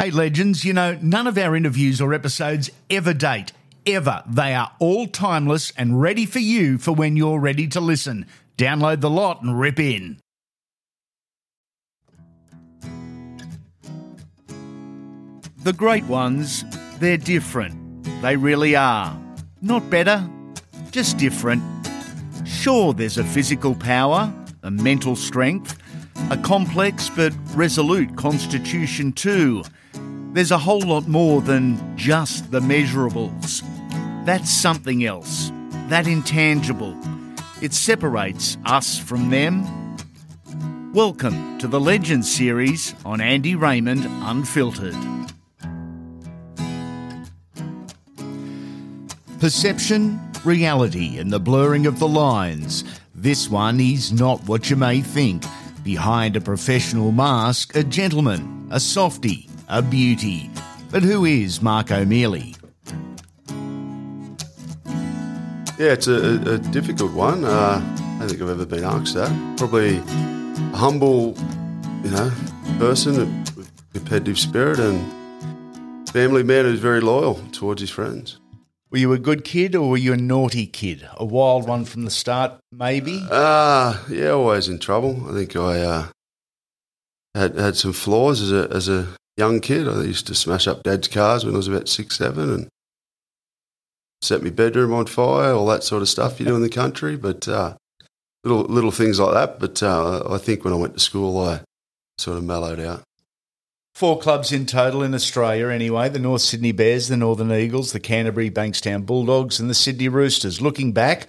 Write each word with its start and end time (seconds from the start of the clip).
Hey, 0.00 0.12
legends, 0.12 0.64
you 0.64 0.72
know, 0.72 0.96
none 1.02 1.26
of 1.26 1.36
our 1.36 1.56
interviews 1.56 2.00
or 2.00 2.14
episodes 2.14 2.70
ever 2.88 3.12
date. 3.12 3.50
Ever. 3.84 4.22
They 4.28 4.54
are 4.54 4.70
all 4.78 5.08
timeless 5.08 5.72
and 5.76 6.00
ready 6.00 6.24
for 6.24 6.38
you 6.38 6.78
for 6.78 6.92
when 6.92 7.16
you're 7.16 7.40
ready 7.40 7.66
to 7.66 7.80
listen. 7.80 8.26
Download 8.56 9.00
the 9.00 9.10
lot 9.10 9.42
and 9.42 9.58
rip 9.58 9.80
in. 9.80 10.20
The 15.64 15.72
great 15.72 16.04
ones, 16.04 16.64
they're 17.00 17.16
different. 17.16 18.04
They 18.22 18.36
really 18.36 18.76
are. 18.76 19.20
Not 19.62 19.90
better, 19.90 20.24
just 20.92 21.18
different. 21.18 21.60
Sure, 22.46 22.92
there's 22.92 23.18
a 23.18 23.24
physical 23.24 23.74
power, 23.74 24.32
a 24.62 24.70
mental 24.70 25.16
strength, 25.16 25.76
a 26.30 26.36
complex 26.36 27.10
but 27.10 27.32
resolute 27.56 28.14
constitution, 28.14 29.12
too. 29.12 29.64
There's 30.38 30.52
a 30.52 30.58
whole 30.58 30.82
lot 30.82 31.08
more 31.08 31.42
than 31.42 31.96
just 31.96 32.52
the 32.52 32.60
measurables. 32.60 33.60
That's 34.24 34.48
something 34.48 35.04
else, 35.04 35.50
that 35.88 36.06
intangible. 36.06 36.96
It 37.60 37.74
separates 37.74 38.56
us 38.64 38.96
from 39.00 39.30
them. 39.30 39.64
Welcome 40.94 41.58
to 41.58 41.66
the 41.66 41.80
Legends 41.80 42.30
series 42.30 42.94
on 43.04 43.20
Andy 43.20 43.56
Raymond 43.56 44.06
Unfiltered. 44.06 44.94
Perception, 49.40 50.20
reality, 50.44 51.18
and 51.18 51.32
the 51.32 51.40
blurring 51.40 51.84
of 51.84 51.98
the 51.98 52.06
lines. 52.06 52.84
This 53.12 53.50
one 53.50 53.80
is 53.80 54.12
not 54.12 54.46
what 54.46 54.70
you 54.70 54.76
may 54.76 55.00
think. 55.00 55.42
Behind 55.82 56.36
a 56.36 56.40
professional 56.40 57.10
mask, 57.10 57.74
a 57.74 57.82
gentleman, 57.82 58.68
a 58.70 58.78
softy, 58.78 59.48
a 59.68 59.82
beauty. 59.82 60.50
But 60.90 61.02
who 61.02 61.24
is 61.24 61.60
Mark 61.60 61.90
O'Meley? 61.90 62.56
Yeah, 65.78 65.92
it's 65.92 66.08
a, 66.08 66.54
a 66.54 66.58
difficult 66.58 67.12
one. 67.12 67.44
Uh, 67.44 67.80
I 67.80 68.18
don't 68.18 68.28
think 68.28 68.42
I've 68.42 68.48
ever 68.48 68.66
been 68.66 68.84
asked 68.84 69.14
that. 69.14 69.30
Probably 69.58 69.98
a 69.98 70.76
humble, 70.76 71.36
you 72.02 72.10
know, 72.10 72.32
person 72.78 73.44
with 73.54 73.70
competitive 73.92 74.38
spirit 74.38 74.80
and 74.80 74.98
family 76.08 76.42
man 76.42 76.64
who's 76.64 76.80
very 76.80 77.00
loyal 77.00 77.34
towards 77.52 77.80
his 77.80 77.90
friends. 77.90 78.40
Were 78.90 78.98
you 78.98 79.12
a 79.12 79.18
good 79.18 79.44
kid 79.44 79.76
or 79.76 79.90
were 79.90 79.98
you 79.98 80.14
a 80.14 80.16
naughty 80.16 80.66
kid? 80.66 81.06
A 81.18 81.24
wild 81.24 81.68
one 81.68 81.84
from 81.84 82.06
the 82.06 82.10
start, 82.10 82.58
maybe? 82.72 83.22
Uh, 83.30 84.02
yeah, 84.08 84.30
always 84.30 84.66
in 84.66 84.78
trouble. 84.78 85.28
I 85.28 85.34
think 85.34 85.54
I 85.54 85.80
uh, 85.80 86.06
had 87.34 87.56
had 87.56 87.76
some 87.76 87.92
flaws 87.92 88.40
as 88.40 88.50
a 88.50 88.74
as 88.74 88.88
a 88.88 89.08
young 89.38 89.60
kid. 89.60 89.88
I 89.88 90.02
used 90.02 90.26
to 90.26 90.34
smash 90.34 90.66
up 90.66 90.82
dad's 90.82 91.08
cars 91.08 91.44
when 91.44 91.54
I 91.54 91.56
was 91.56 91.68
about 91.68 91.88
six, 91.88 92.18
seven, 92.18 92.50
and 92.50 92.68
set 94.20 94.42
my 94.42 94.50
bedroom 94.50 94.92
on 94.92 95.06
fire, 95.06 95.52
all 95.52 95.66
that 95.66 95.84
sort 95.84 96.02
of 96.02 96.08
stuff 96.08 96.40
you 96.40 96.46
do 96.46 96.56
in 96.56 96.62
the 96.62 96.68
country. 96.68 97.16
But 97.16 97.48
uh, 97.48 97.76
little 98.44 98.62
little 98.62 98.90
things 98.90 99.20
like 99.20 99.34
that. 99.34 99.60
But 99.60 99.82
uh, 99.82 100.24
I 100.28 100.38
think 100.38 100.64
when 100.64 100.74
I 100.74 100.76
went 100.76 100.94
to 100.94 101.00
school, 101.00 101.40
I 101.40 101.60
sort 102.18 102.38
of 102.38 102.44
mellowed 102.44 102.80
out. 102.80 103.02
Four 103.94 104.20
clubs 104.20 104.52
in 104.52 104.66
total 104.66 105.02
in 105.02 105.12
Australia, 105.12 105.68
anyway 105.68 106.08
the 106.08 106.20
North 106.20 106.42
Sydney 106.42 106.70
Bears, 106.70 107.08
the 107.08 107.16
Northern 107.16 107.50
Eagles, 107.50 107.92
the 107.92 107.98
Canterbury 107.98 108.50
Bankstown 108.50 109.04
Bulldogs, 109.04 109.58
and 109.58 109.68
the 109.68 109.74
Sydney 109.74 110.08
Roosters. 110.08 110.60
Looking 110.60 110.92
back, 110.92 111.26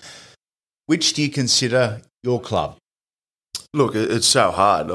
which 0.86 1.14
do 1.14 1.24
you 1.24 1.30
consider 1.30 2.02
your 2.22 2.40
club? 2.40 2.78
Look, 3.74 3.96
it's 3.96 4.28
so 4.28 4.52
hard. 4.52 4.92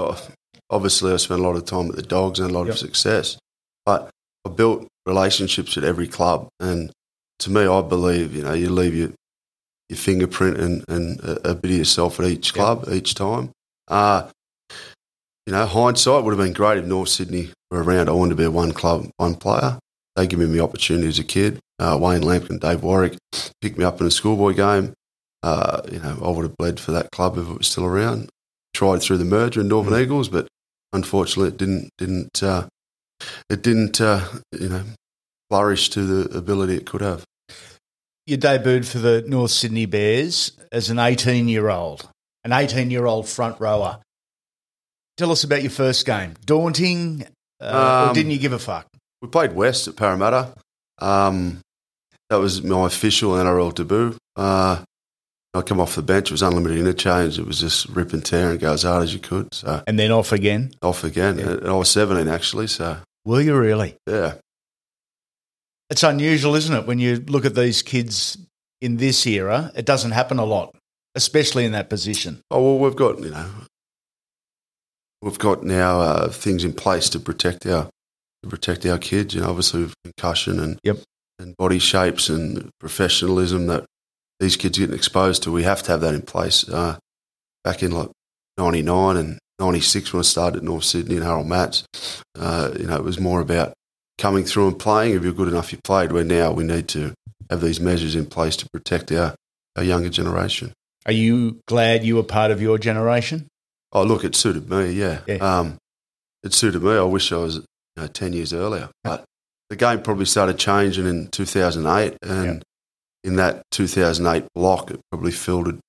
Obviously, 0.70 1.12
I 1.12 1.16
spent 1.16 1.40
a 1.40 1.42
lot 1.42 1.56
of 1.56 1.64
time 1.64 1.88
at 1.90 1.96
the 1.96 2.02
Dogs 2.02 2.40
and 2.40 2.50
a 2.50 2.54
lot 2.54 2.66
yep. 2.66 2.74
of 2.74 2.78
success, 2.78 3.38
but 3.84 4.10
I 4.46 4.50
built 4.50 4.86
relationships 5.06 5.76
at 5.76 5.84
every 5.84 6.08
club. 6.08 6.48
And 6.60 6.90
to 7.40 7.50
me, 7.50 7.66
I 7.66 7.82
believe 7.82 8.34
you 8.34 8.42
know 8.42 8.54
you 8.54 8.70
leave 8.70 8.94
your 8.94 9.10
your 9.88 9.98
fingerprint 9.98 10.58
and, 10.58 10.84
and 10.88 11.20
a, 11.20 11.50
a 11.50 11.54
bit 11.54 11.70
of 11.72 11.76
yourself 11.78 12.18
at 12.18 12.26
each 12.26 12.54
club 12.54 12.84
yep. 12.86 12.96
each 12.96 13.14
time. 13.14 13.50
Uh, 13.88 14.28
you 15.46 15.52
know, 15.52 15.66
hindsight 15.66 16.24
would 16.24 16.30
have 16.30 16.44
been 16.44 16.54
great 16.54 16.78
if 16.78 16.86
North 16.86 17.10
Sydney 17.10 17.50
were 17.70 17.82
around. 17.82 18.08
I 18.08 18.12
wanted 18.12 18.30
to 18.30 18.36
be 18.36 18.44
a 18.44 18.50
one 18.50 18.72
club, 18.72 19.08
one 19.18 19.34
player. 19.34 19.78
They 20.16 20.26
gave 20.26 20.38
me 20.38 20.46
the 20.46 20.60
opportunity 20.60 21.08
as 21.08 21.18
a 21.18 21.24
kid. 21.24 21.58
Uh, 21.78 21.98
Wayne 22.00 22.22
Lampkin, 22.22 22.60
Dave 22.60 22.82
Warwick 22.82 23.18
picked 23.60 23.76
me 23.76 23.84
up 23.84 24.00
in 24.00 24.06
a 24.06 24.10
schoolboy 24.10 24.54
game. 24.54 24.94
Uh, 25.42 25.82
you 25.90 25.98
know, 25.98 26.18
I 26.24 26.30
would 26.30 26.44
have 26.44 26.56
bled 26.56 26.80
for 26.80 26.92
that 26.92 27.10
club 27.10 27.36
if 27.36 27.48
it 27.48 27.58
was 27.58 27.66
still 27.66 27.84
around. 27.84 28.30
Tried 28.72 29.02
through 29.02 29.18
the 29.18 29.24
merger 29.24 29.60
in 29.60 29.68
Northern 29.68 29.92
mm. 29.92 30.02
Eagles, 30.02 30.28
but 30.28 30.48
unfortunately, 30.94 31.48
it 31.48 31.58
didn't 31.58 31.90
didn't 31.98 32.42
uh, 32.42 32.68
it 33.50 33.62
didn't 33.62 34.00
uh, 34.00 34.26
you 34.58 34.68
know 34.68 34.84
flourish 35.50 35.90
to 35.90 36.02
the 36.02 36.38
ability 36.38 36.76
it 36.76 36.86
could 36.86 37.02
have. 37.02 37.24
You 38.26 38.38
debuted 38.38 38.86
for 38.86 38.98
the 38.98 39.22
North 39.26 39.50
Sydney 39.50 39.84
Bears 39.84 40.52
as 40.72 40.88
an 40.88 40.98
18 40.98 41.48
year 41.48 41.68
old, 41.68 42.08
an 42.44 42.52
18 42.52 42.90
year 42.90 43.04
old 43.04 43.28
front 43.28 43.60
rower. 43.60 43.98
Tell 45.18 45.30
us 45.30 45.44
about 45.44 45.62
your 45.62 45.70
first 45.70 46.06
game. 46.06 46.34
Daunting, 46.44 47.26
uh, 47.60 48.04
um, 48.04 48.10
or 48.10 48.14
didn't 48.14 48.32
you 48.32 48.38
give 48.38 48.52
a 48.52 48.58
fuck? 48.58 48.86
We 49.20 49.28
played 49.28 49.52
West 49.52 49.86
at 49.86 49.96
Parramatta. 49.96 50.54
Um, 50.98 51.60
that 52.30 52.36
was 52.36 52.62
my 52.62 52.86
official 52.86 53.32
NRL 53.32 53.74
debut. 53.74 54.16
Uh, 54.34 54.82
I 55.54 55.62
come 55.62 55.80
off 55.80 55.94
the 55.94 56.02
bench. 56.02 56.30
It 56.30 56.32
was 56.32 56.42
unlimited 56.42 56.78
interchange. 56.78 57.38
It 57.38 57.46
was 57.46 57.60
just 57.60 57.88
rip 57.90 58.12
and 58.12 58.24
tear 58.24 58.50
and 58.50 58.60
go 58.60 58.72
as 58.72 58.82
hard 58.82 59.04
as 59.04 59.14
you 59.14 59.20
could. 59.20 59.54
So 59.54 59.82
and 59.86 59.98
then 59.98 60.10
off 60.10 60.32
again. 60.32 60.72
Off 60.82 61.04
again. 61.04 61.38
Yeah. 61.38 61.50
And 61.52 61.68
I 61.68 61.72
was 61.74 61.90
seventeen 61.90 62.28
actually. 62.28 62.66
So 62.66 62.98
were 63.24 63.40
you 63.40 63.56
really? 63.56 63.96
Yeah. 64.06 64.34
It's 65.90 66.02
unusual, 66.02 66.56
isn't 66.56 66.74
it, 66.74 66.86
when 66.86 66.98
you 66.98 67.22
look 67.28 67.44
at 67.44 67.54
these 67.54 67.82
kids 67.82 68.38
in 68.80 68.96
this 68.96 69.24
era? 69.26 69.70
It 69.76 69.86
doesn't 69.86 70.10
happen 70.10 70.38
a 70.38 70.44
lot, 70.44 70.74
especially 71.14 71.64
in 71.64 71.72
that 71.72 71.88
position. 71.88 72.40
Oh 72.50 72.62
well, 72.62 72.78
we've 72.78 72.96
got 72.96 73.20
you 73.20 73.30
know 73.30 73.46
we've 75.22 75.38
got 75.38 75.62
now 75.62 76.00
uh, 76.00 76.28
things 76.30 76.64
in 76.64 76.72
place 76.72 77.08
to 77.10 77.20
protect 77.20 77.64
our 77.66 77.88
to 78.42 78.48
protect 78.48 78.84
our 78.86 78.98
kids. 78.98 79.34
You 79.34 79.42
know, 79.42 79.50
obviously 79.50 79.82
with 79.82 79.94
concussion 80.02 80.58
and 80.58 80.80
yep. 80.82 80.98
and 81.38 81.56
body 81.56 81.78
shapes 81.78 82.28
and 82.28 82.70
professionalism 82.80 83.68
that 83.68 83.84
these 84.40 84.56
kids 84.56 84.78
getting 84.78 84.94
exposed 84.94 85.42
to. 85.44 85.52
We 85.52 85.62
have 85.62 85.82
to 85.84 85.92
have 85.92 86.00
that 86.00 86.14
in 86.14 86.22
place. 86.22 86.68
Uh, 86.68 86.98
back 87.62 87.82
in 87.82 87.92
like 87.92 88.10
'99 88.58 89.16
and 89.16 89.38
'96 89.58 90.12
when 90.12 90.20
I 90.20 90.22
started 90.22 90.58
at 90.58 90.64
North 90.64 90.84
Sydney 90.84 91.16
and 91.16 91.24
Harold 91.24 91.46
Matts, 91.46 91.84
uh, 92.38 92.72
you 92.78 92.86
know, 92.86 92.96
it 92.96 93.04
was 93.04 93.20
more 93.20 93.40
about 93.40 93.72
coming 94.18 94.44
through 94.44 94.68
and 94.68 94.78
playing. 94.78 95.14
If 95.14 95.24
you're 95.24 95.32
good 95.32 95.48
enough, 95.48 95.72
you 95.72 95.78
played. 95.84 96.12
Where 96.12 96.24
now 96.24 96.52
we 96.52 96.64
need 96.64 96.88
to 96.88 97.14
have 97.50 97.60
these 97.60 97.80
measures 97.80 98.14
in 98.14 98.26
place 98.26 98.56
to 98.56 98.66
protect 98.72 99.12
our, 99.12 99.34
our 99.76 99.84
younger 99.84 100.08
generation. 100.08 100.72
Are 101.06 101.12
you 101.12 101.60
glad 101.66 102.04
you 102.04 102.16
were 102.16 102.22
part 102.22 102.50
of 102.50 102.62
your 102.62 102.78
generation? 102.78 103.48
Oh, 103.92 104.02
look, 104.02 104.24
it 104.24 104.34
suited 104.34 104.68
me. 104.70 104.92
Yeah, 104.92 105.20
yeah. 105.26 105.36
Um, 105.36 105.76
it 106.42 106.52
suited 106.52 106.82
me. 106.82 106.92
I 106.92 107.02
wish 107.02 107.30
I 107.30 107.36
was 107.36 107.56
you 107.56 107.62
know, 107.96 108.06
ten 108.06 108.32
years 108.32 108.52
earlier, 108.52 108.90
but 109.02 109.24
the 109.70 109.76
game 109.76 110.02
probably 110.02 110.26
started 110.26 110.58
changing 110.58 111.06
in 111.06 111.28
2008, 111.28 112.16
and 112.22 112.62
in 113.24 113.36
that 113.36 113.62
2008 113.70 114.46
block, 114.54 114.90
it 114.90 115.00
probably 115.10 115.32
filtered 115.32 115.80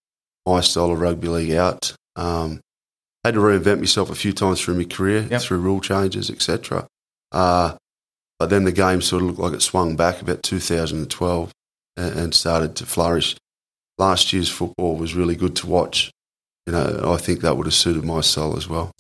my 0.46 0.62
style 0.62 0.92
of 0.92 1.02
rugby 1.02 1.28
league 1.28 1.52
out. 1.52 1.94
Um, 2.16 2.62
had 3.24 3.34
to 3.34 3.40
reinvent 3.40 3.80
myself 3.80 4.10
a 4.10 4.16
few 4.16 4.32
times 4.32 4.62
through 4.62 4.76
my 4.76 4.84
career, 4.86 5.28
yep. 5.30 5.42
through 5.42 5.58
rule 5.58 5.82
changes, 5.82 6.30
etc. 6.30 6.88
Uh, 7.32 7.76
but 8.40 8.50
then 8.50 8.64
the 8.64 8.72
game 8.72 9.02
sort 9.02 9.24
of 9.24 9.28
looked 9.28 9.40
like 9.40 9.54
it 9.54 9.62
swung 9.62 9.96
back 9.96 10.22
about 10.22 10.44
2012 10.44 11.52
and, 11.98 12.20
and 12.20 12.34
started 12.34 12.76
to 12.78 12.86
flourish. 12.86 13.36
Last 13.98 14.32
year's 14.32 14.50
football 14.50 14.96
was 14.96 15.16
really 15.16 15.36
good 15.36 15.56
to 15.58 15.68
watch. 15.68 16.12
You 16.68 16.74
know, 16.74 17.14
I 17.14 17.18
think 17.18 17.42
that 17.42 17.58
would 17.58 17.68
have 17.68 17.74
suited 17.74 18.04
my 18.04 18.22
style 18.22 18.58
as 18.58 18.68
well. 18.68 18.92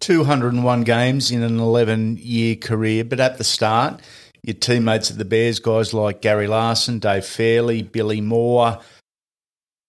201 0.00 0.82
games 0.82 1.30
in 1.30 1.42
an 1.42 1.58
11 1.58 2.18
year 2.20 2.56
career, 2.56 3.04
but 3.04 3.20
at 3.20 3.38
the 3.38 3.44
start, 3.44 4.00
your 4.42 4.54
teammates 4.54 5.10
at 5.10 5.18
the 5.18 5.24
Bears, 5.24 5.60
guys 5.60 5.94
like 5.94 6.20
Gary 6.20 6.46
Larson, 6.46 6.98
Dave 6.98 7.24
Fairleigh, 7.24 7.84
Billy 7.84 8.20
Moore, 8.20 8.80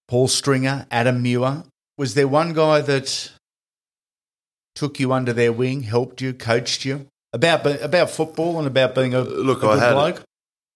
Paul 0.07 0.27
Stringer, 0.27 0.85
Adam 0.91 1.21
Muir. 1.23 1.63
Was 1.97 2.13
there 2.13 2.27
one 2.27 2.53
guy 2.53 2.81
that 2.81 3.31
took 4.75 4.99
you 4.99 5.13
under 5.13 5.33
their 5.33 5.53
wing, 5.53 5.83
helped 5.83 6.21
you, 6.21 6.33
coached 6.33 6.85
you 6.85 7.07
about 7.31 7.65
about 7.81 8.09
football 8.09 8.57
and 8.57 8.67
about 8.67 8.95
being 8.95 9.13
a 9.13 9.21
look? 9.21 9.63
A 9.63 9.67
I 9.67 9.79
had, 9.79 9.93
bloke? 9.93 10.23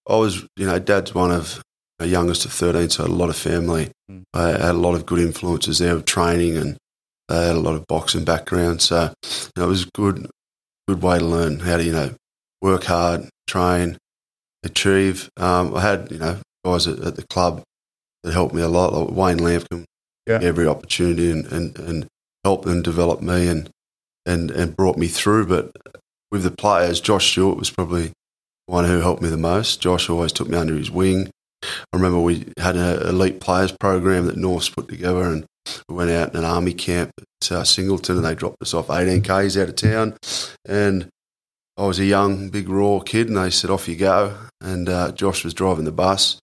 I 0.07 0.15
was, 0.15 0.43
you 0.55 0.65
know, 0.65 0.79
Dad's 0.79 1.13
one 1.13 1.31
of 1.31 1.61
the 1.99 2.07
youngest 2.07 2.45
of 2.45 2.53
thirteen, 2.53 2.89
so 2.89 3.05
a 3.05 3.07
lot 3.07 3.29
of 3.29 3.35
family. 3.35 3.91
Mm. 4.09 4.23
I 4.33 4.49
had 4.49 4.61
a 4.61 4.73
lot 4.73 4.95
of 4.95 5.05
good 5.05 5.19
influences 5.19 5.79
there 5.79 5.93
of 5.93 6.05
training, 6.05 6.57
and 6.57 6.77
they 7.27 7.47
had 7.47 7.55
a 7.55 7.59
lot 7.59 7.75
of 7.75 7.85
boxing 7.87 8.23
background. 8.23 8.81
So 8.81 9.13
you 9.23 9.51
know, 9.57 9.65
it 9.65 9.69
was 9.69 9.83
a 9.83 9.89
good, 9.93 10.29
good 10.87 11.01
way 11.01 11.19
to 11.19 11.25
learn 11.25 11.59
how 11.59 11.77
to, 11.77 11.83
you 11.83 11.91
know, 11.91 12.15
work 12.67 12.83
hard, 12.83 13.29
train, 13.47 13.97
achieve. 14.63 15.29
Um, 15.37 15.73
I 15.73 15.81
had, 15.81 16.11
you 16.11 16.17
know, 16.17 16.37
guys 16.65 16.85
at, 16.85 16.99
at, 16.99 17.15
the 17.15 17.23
club 17.23 17.63
that 18.23 18.33
helped 18.33 18.53
me 18.53 18.61
a 18.61 18.67
lot, 18.67 18.91
like 18.91 19.09
Wayne 19.09 19.37
Lampkin, 19.37 19.85
yeah. 20.27 20.39
every 20.41 20.67
opportunity 20.67 21.31
and, 21.31 21.45
and, 21.45 21.79
and 21.79 22.07
helped 22.43 22.65
and 22.65 22.83
developed 22.83 23.23
me 23.23 23.47
and, 23.47 23.69
and, 24.25 24.51
and 24.51 24.75
brought 24.75 24.97
me 24.97 25.07
through. 25.07 25.47
But 25.47 25.71
with 26.29 26.43
the 26.43 26.51
players, 26.51 26.99
Josh 26.99 27.31
Stewart 27.31 27.57
was 27.57 27.69
probably 27.69 28.11
one 28.65 28.83
who 28.83 28.99
helped 28.99 29.21
me 29.21 29.29
the 29.29 29.37
most. 29.37 29.81
Josh 29.81 30.09
always 30.09 30.33
took 30.33 30.49
me 30.49 30.57
under 30.57 30.75
his 30.75 30.91
wing. 30.91 31.31
I 31.63 31.95
remember 31.95 32.19
we 32.19 32.51
had 32.59 32.75
an 32.75 33.07
elite 33.07 33.39
players 33.39 33.71
program 33.71 34.27
that 34.27 34.35
Norths 34.35 34.69
put 34.69 34.89
together, 34.89 35.23
and 35.23 35.45
we 35.87 35.95
went 35.95 36.11
out 36.11 36.31
in 36.31 36.39
an 36.39 36.45
army 36.45 36.73
camp 36.73 37.11
at 37.17 37.51
uh, 37.51 37.63
Singleton, 37.63 38.17
and 38.17 38.25
they 38.25 38.35
dropped 38.35 38.61
us 38.61 38.73
off 38.73 38.89
18 38.89 39.21
k's 39.21 39.57
out 39.57 39.69
of 39.69 39.75
town. 39.75 40.17
And 40.67 41.07
I 41.77 41.85
was 41.85 41.99
a 41.99 42.05
young, 42.05 42.49
big, 42.49 42.69
raw 42.69 42.99
kid, 42.99 43.27
and 43.27 43.37
they 43.37 43.51
said, 43.51 43.69
"Off 43.69 43.87
you 43.87 43.95
go." 43.95 44.35
And 44.61 44.89
uh, 44.89 45.11
Josh 45.11 45.43
was 45.43 45.53
driving 45.53 45.85
the 45.85 45.91
bus. 45.91 46.39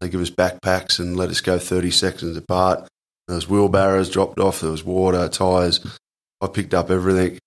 They 0.00 0.08
give 0.08 0.20
us 0.20 0.30
backpacks 0.30 0.98
and 0.98 1.16
let 1.16 1.28
us 1.28 1.40
go 1.40 1.58
30 1.58 1.90
seconds 1.90 2.36
apart. 2.36 2.88
There 3.26 3.34
was 3.34 3.48
wheelbarrows 3.48 4.08
dropped 4.08 4.38
off. 4.38 4.60
There 4.60 4.70
was 4.70 4.84
water, 4.84 5.28
tyres. 5.28 5.84
I 6.40 6.46
picked 6.46 6.72
up 6.72 6.90
everything, 6.90 7.38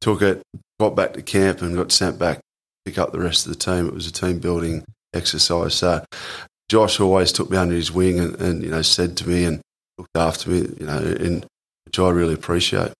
took 0.00 0.22
it, 0.22 0.42
got 0.78 0.94
back 0.94 1.14
to 1.14 1.22
camp, 1.22 1.62
and 1.62 1.74
got 1.74 1.90
sent 1.90 2.18
back 2.18 2.36
to 2.36 2.42
pick 2.84 2.98
up 2.98 3.12
the 3.12 3.18
rest 3.18 3.46
of 3.46 3.52
the 3.52 3.58
team. 3.58 3.88
It 3.88 3.94
was 3.94 4.06
a 4.06 4.12
team 4.12 4.38
building 4.38 4.84
exercise. 5.14 5.74
So 5.74 6.04
Josh 6.68 7.00
always 7.00 7.32
took 7.32 7.50
me 7.50 7.56
under 7.56 7.74
his 7.74 7.90
wing 7.90 8.20
and, 8.20 8.34
and 8.36 8.62
you 8.62 8.70
know 8.70 8.82
said 8.82 9.16
to 9.18 9.28
me 9.28 9.44
and 9.44 9.60
looked 9.96 10.16
after 10.16 10.50
me, 10.50 10.58
you 10.78 10.86
know, 10.86 10.98
in, 10.98 11.44
which 11.86 11.98
I 11.98 12.10
really 12.10 12.34
appreciate. 12.34 12.92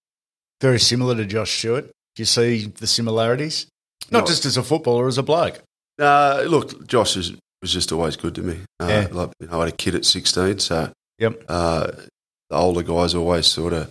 Very 0.61 0.81
similar 0.81 1.15
to 1.15 1.25
Josh 1.25 1.57
Stewart. 1.59 1.91
Do 2.19 2.23
you 2.23 2.26
see 2.26 2.67
the 2.67 2.88
similarities? 2.88 3.69
Not, 4.11 4.19
Not 4.19 4.26
just 4.26 4.44
as 4.44 4.56
a 4.56 4.65
footballer, 4.65 5.06
as 5.06 5.19
a 5.19 5.23
bloke. 5.23 5.62
Uh, 6.00 6.43
look, 6.49 6.85
Josh 6.85 7.17
is, 7.17 7.31
was 7.62 7.73
just 7.73 7.93
always 7.93 8.17
good 8.17 8.35
to 8.35 8.43
me. 8.43 8.59
Uh, 8.81 8.87
yeah. 8.88 9.09
like, 9.12 9.31
you 9.38 9.47
know, 9.47 9.61
I 9.61 9.67
had 9.67 9.75
a 9.75 9.76
kid 9.76 9.94
at 9.94 10.05
16, 10.05 10.59
so 10.59 10.91
yep. 11.20 11.41
Uh, 11.49 11.93
the 12.50 12.56
older 12.56 12.82
guys 12.82 13.15
always 13.15 13.47
sort 13.47 13.73
of 13.73 13.88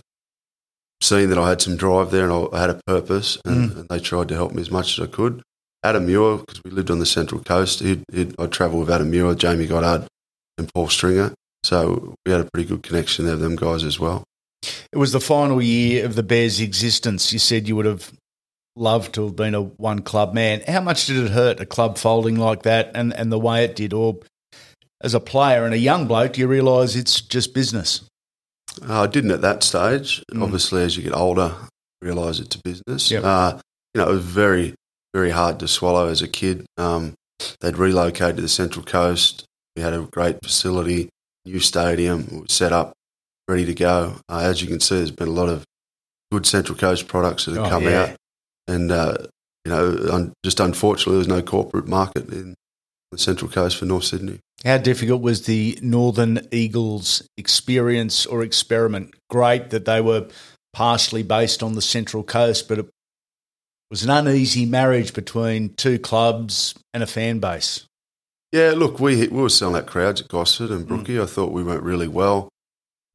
seen 1.00 1.30
that 1.30 1.38
I 1.38 1.48
had 1.48 1.62
some 1.62 1.78
drive 1.78 2.10
there 2.10 2.28
and 2.30 2.50
I 2.52 2.60
had 2.60 2.68
a 2.68 2.80
purpose, 2.86 3.38
and, 3.46 3.70
mm. 3.70 3.76
and 3.78 3.88
they 3.88 3.98
tried 3.98 4.28
to 4.28 4.34
help 4.34 4.52
me 4.52 4.60
as 4.60 4.70
much 4.70 4.98
as 4.98 5.08
I 5.08 5.10
could. 5.10 5.40
Adam 5.82 6.04
Muir, 6.04 6.36
because 6.36 6.62
we 6.62 6.70
lived 6.70 6.90
on 6.90 6.98
the 6.98 7.06
Central 7.06 7.42
Coast, 7.42 7.80
he'd, 7.80 8.04
he'd, 8.12 8.38
I'd 8.38 8.52
travel 8.52 8.80
with 8.80 8.90
Adam 8.90 9.10
Muir, 9.10 9.34
Jamie 9.36 9.66
Goddard, 9.66 10.06
and 10.58 10.70
Paul 10.74 10.88
Stringer. 10.88 11.32
So 11.62 12.14
we 12.26 12.32
had 12.32 12.42
a 12.42 12.50
pretty 12.52 12.68
good 12.68 12.82
connection 12.82 13.24
there 13.24 13.36
with 13.36 13.42
them 13.42 13.56
guys 13.56 13.84
as 13.84 13.98
well. 13.98 14.24
It 14.62 14.96
was 14.96 15.12
the 15.12 15.20
final 15.20 15.62
year 15.62 16.04
of 16.04 16.14
the 16.14 16.22
Bears' 16.22 16.60
existence. 16.60 17.32
You 17.32 17.38
said 17.38 17.68
you 17.68 17.76
would 17.76 17.86
have 17.86 18.12
loved 18.76 19.14
to 19.14 19.24
have 19.24 19.36
been 19.36 19.54
a 19.54 19.62
one 19.62 20.00
club 20.00 20.34
man. 20.34 20.62
How 20.66 20.80
much 20.80 21.06
did 21.06 21.24
it 21.24 21.30
hurt 21.30 21.60
a 21.60 21.66
club 21.66 21.98
folding 21.98 22.36
like 22.36 22.62
that 22.62 22.92
and, 22.94 23.12
and 23.12 23.30
the 23.30 23.38
way 23.38 23.64
it 23.64 23.76
did? 23.76 23.92
Or 23.92 24.18
as 25.02 25.14
a 25.14 25.20
player 25.20 25.64
and 25.64 25.74
a 25.74 25.78
young 25.78 26.06
bloke, 26.06 26.34
do 26.34 26.40
you 26.40 26.48
realise 26.48 26.96
it's 26.96 27.20
just 27.20 27.54
business? 27.54 28.02
Uh, 28.88 29.02
I 29.02 29.06
didn't 29.06 29.30
at 29.30 29.42
that 29.42 29.62
stage. 29.62 30.22
Mm. 30.32 30.42
Obviously, 30.42 30.82
as 30.82 30.96
you 30.96 31.02
get 31.02 31.14
older, 31.14 31.54
realise 32.00 32.40
it's 32.40 32.56
a 32.56 32.60
business. 32.62 33.10
Yep. 33.10 33.24
Uh, 33.24 33.58
you 33.94 34.00
know, 34.00 34.08
it 34.08 34.12
was 34.12 34.24
very, 34.24 34.74
very 35.14 35.30
hard 35.30 35.58
to 35.60 35.68
swallow 35.68 36.08
as 36.08 36.22
a 36.22 36.28
kid. 36.28 36.66
Um, 36.76 37.14
they'd 37.60 37.76
relocated 37.76 38.36
to 38.36 38.42
the 38.42 38.48
Central 38.48 38.84
Coast. 38.84 39.44
We 39.76 39.82
had 39.82 39.94
a 39.94 40.02
great 40.02 40.38
facility, 40.42 41.08
new 41.44 41.60
stadium, 41.60 42.28
it 42.32 42.42
was 42.42 42.52
set 42.52 42.72
up, 42.72 42.92
ready 43.48 43.64
to 43.64 43.74
go. 43.74 44.16
Uh, 44.28 44.40
as 44.40 44.62
you 44.62 44.68
can 44.68 44.80
see, 44.80 44.96
there's 44.96 45.10
been 45.10 45.28
a 45.28 45.32
lot 45.32 45.48
of 45.48 45.64
good 46.30 46.46
Central 46.46 46.76
Coast 46.76 47.08
products 47.08 47.46
that 47.46 47.56
have 47.56 47.66
oh, 47.66 47.70
come 47.70 47.84
yeah. 47.84 48.02
out. 48.02 48.16
And, 48.68 48.92
uh, 48.92 49.16
you 49.64 49.72
know, 49.72 49.96
un- 50.12 50.32
just 50.44 50.60
unfortunately, 50.60 51.14
there's 51.14 51.28
no 51.28 51.42
corporate 51.42 51.88
market 51.88 52.28
in 52.30 52.54
the 53.10 53.18
Central 53.18 53.50
Coast 53.50 53.78
for 53.78 53.86
North 53.86 54.04
Sydney. 54.04 54.38
How 54.64 54.76
difficult 54.76 55.22
was 55.22 55.46
the 55.46 55.78
Northern 55.80 56.46
Eagles 56.52 57.26
experience 57.38 58.26
or 58.26 58.42
experiment? 58.42 59.14
Great 59.30 59.70
that 59.70 59.86
they 59.86 60.00
were 60.00 60.28
partially 60.72 61.22
based 61.22 61.62
on 61.62 61.74
the 61.74 61.82
Central 61.82 62.22
Coast, 62.22 62.68
but 62.68 62.78
it 62.78 62.88
was 63.90 64.02
an 64.02 64.10
uneasy 64.10 64.66
marriage 64.66 65.14
between 65.14 65.70
two 65.74 65.98
clubs 65.98 66.74
and 66.92 67.02
a 67.02 67.06
fan 67.06 67.38
base. 67.38 67.86
Yeah, 68.52 68.72
look, 68.76 68.98
we, 68.98 69.28
we 69.28 69.42
were 69.42 69.48
selling 69.48 69.76
out 69.76 69.86
crowds 69.86 70.20
at 70.20 70.28
Gosford 70.28 70.70
and 70.70 70.86
Brookie. 70.86 71.14
Mm. 71.14 71.22
I 71.22 71.26
thought 71.26 71.52
we 71.52 71.62
went 71.62 71.82
really 71.82 72.08
well. 72.08 72.48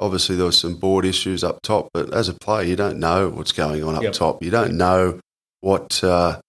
Obviously, 0.04 0.36
there 0.36 0.46
was 0.46 0.60
some 0.60 0.76
board 0.76 1.06
issues 1.06 1.46
up 1.46 1.62
top, 1.62 1.88
but 1.94 2.14
as 2.14 2.28
a 2.28 2.34
player, 2.34 2.68
you 2.68 2.76
don't 2.76 3.00
know 3.00 3.30
what's 3.30 3.54
going 3.54 3.84
on 3.86 3.96
up 3.96 4.04
yep. 4.04 4.12
top. 4.12 4.44
You 4.44 4.52
don't 4.52 4.76
know 4.76 5.22
what 5.62 6.04
uh, 6.04 6.42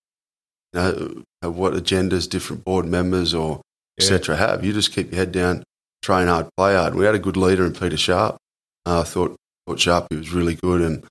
you 0.73 1.25
know, 1.41 1.51
what 1.51 1.75
agendas 1.75 2.29
different 2.29 2.65
board 2.65 2.85
members 2.85 3.33
or 3.33 3.63
yeah. 3.97 4.05
etc. 4.05 4.37
have. 4.37 4.65
You 4.65 4.73
just 4.73 4.93
keep 4.93 5.13
your 5.13 5.21
head 5.21 5.31
down, 5.31 5.63
train 6.03 6.27
hard, 6.27 6.49
play 6.57 6.75
hard. 6.75 6.97
We 6.97 7.05
had 7.05 7.15
a 7.15 7.21
good 7.21 7.37
leader 7.37 7.65
in 7.65 7.75
Peter 7.75 7.97
Sharp. 7.97 8.37
Uh, 8.85 9.03
I 9.03 9.05
thought 9.05 9.37
thought 9.67 9.79
Sharpie 9.79 10.19
was 10.19 10.33
really 10.33 10.57
good 10.57 10.83
and 10.83 11.05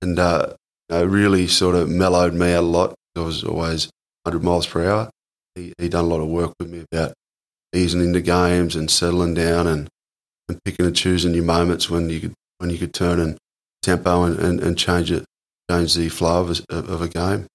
and 0.00 0.18
uh, 0.18 0.54
you 0.88 0.96
know, 0.96 1.04
really 1.04 1.48
sort 1.48 1.74
of 1.74 1.88
mellowed 1.88 2.34
me 2.34 2.52
out 2.52 2.60
a 2.60 2.66
lot. 2.66 2.94
I 3.16 3.20
was 3.20 3.42
always 3.42 3.90
100 4.22 4.44
miles 4.44 4.66
per 4.66 4.88
hour. 4.88 5.10
He 5.56 5.72
he 5.78 5.88
done 5.88 6.04
a 6.04 6.08
lot 6.08 6.20
of 6.20 6.28
work 6.28 6.54
with 6.60 6.70
me 6.70 6.84
about 6.92 7.14
easing 7.74 8.00
into 8.00 8.20
games 8.20 8.76
and 8.76 8.90
settling 8.90 9.34
down 9.34 9.66
and, 9.66 9.88
and 10.50 10.64
picking 10.64 10.86
and 10.86 10.96
choosing 10.96 11.34
your 11.34 11.44
moments 11.44 11.88
when 11.88 12.10
you 12.10 12.20
could 12.20 12.34
when 12.58 12.70
you 12.70 12.78
could 12.78 12.92
turn 12.92 13.18
and 13.18 13.38
tempo 13.82 14.24
and, 14.24 14.38
and, 14.38 14.60
and 14.60 14.78
change 14.78 15.10
it 15.10 15.24
change 15.70 15.94
the 15.94 16.08
flow 16.08 16.42
of 16.42 16.60
a, 16.68 16.76
of 16.76 17.02
a 17.02 17.08
game. 17.08 17.46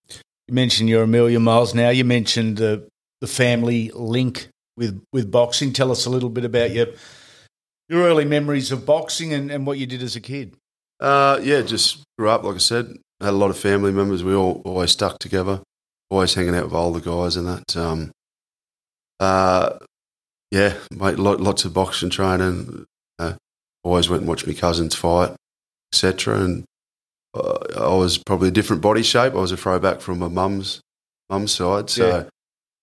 You 0.48 0.54
mentioned 0.54 0.90
you're 0.90 1.04
a 1.04 1.08
million 1.08 1.42
miles 1.42 1.74
now. 1.74 1.90
You 1.90 2.06
mentioned 2.06 2.58
the 2.58 2.88
the 3.22 3.28
family 3.28 3.92
link 3.94 4.48
with 4.78 5.02
with 5.12 5.32
boxing. 5.32 5.74
Tell 5.74 5.92
us 5.92 6.06
a 6.06 6.10
little 6.10 6.30
bit 6.30 6.46
about 6.46 6.72
your 6.72 6.88
your 7.90 8.04
early 8.04 8.26
memories 8.26 8.72
of 8.72 8.86
boxing 8.86 9.34
and, 9.34 9.52
and 9.52 9.66
what 9.66 9.78
you 9.78 9.86
did 9.86 10.02
as 10.02 10.16
a 10.16 10.22
kid. 10.22 10.56
Uh, 11.00 11.40
yeah, 11.44 11.62
just 11.62 12.04
grew 12.18 12.30
up 12.30 12.44
like 12.44 12.56
I 12.56 12.60
said. 12.60 12.98
Had 13.22 13.30
a 13.30 13.32
lot 13.32 13.50
of 13.50 13.58
family 13.58 13.92
members. 13.92 14.24
We 14.24 14.36
all 14.36 14.62
always 14.66 14.92
stuck 14.92 15.20
together. 15.20 15.62
Always 16.10 16.34
hanging 16.34 16.56
out 16.56 16.66
with 16.66 16.74
older 16.74 17.00
guys 17.00 17.36
and 17.36 17.48
that. 17.48 17.76
Um, 17.76 18.12
uh, 19.20 19.78
yeah, 20.52 20.76
mate, 20.92 21.20
lots 21.20 21.66
of 21.66 21.74
boxing 21.74 22.10
training. 22.10 22.86
Uh, 23.20 23.34
always 23.84 24.10
went 24.10 24.22
and 24.22 24.30
watched 24.30 24.48
my 24.48 24.54
cousins 24.54 24.96
fight, 24.96 25.36
etc. 25.92 26.40
And 26.40 26.66
uh, 27.34 27.58
I 27.78 27.96
was 27.96 28.18
probably 28.18 28.50
a 28.50 28.52
different 28.52 28.82
body 28.82 29.04
shape. 29.04 29.34
I 29.34 29.38
was 29.38 29.52
a 29.52 29.58
throwback 29.58 30.02
from 30.02 30.20
my 30.20 30.28
mum's 30.28 30.82
mum's 31.30 31.52
side, 31.52 31.90
so 31.90 32.08
yeah. 32.08 32.24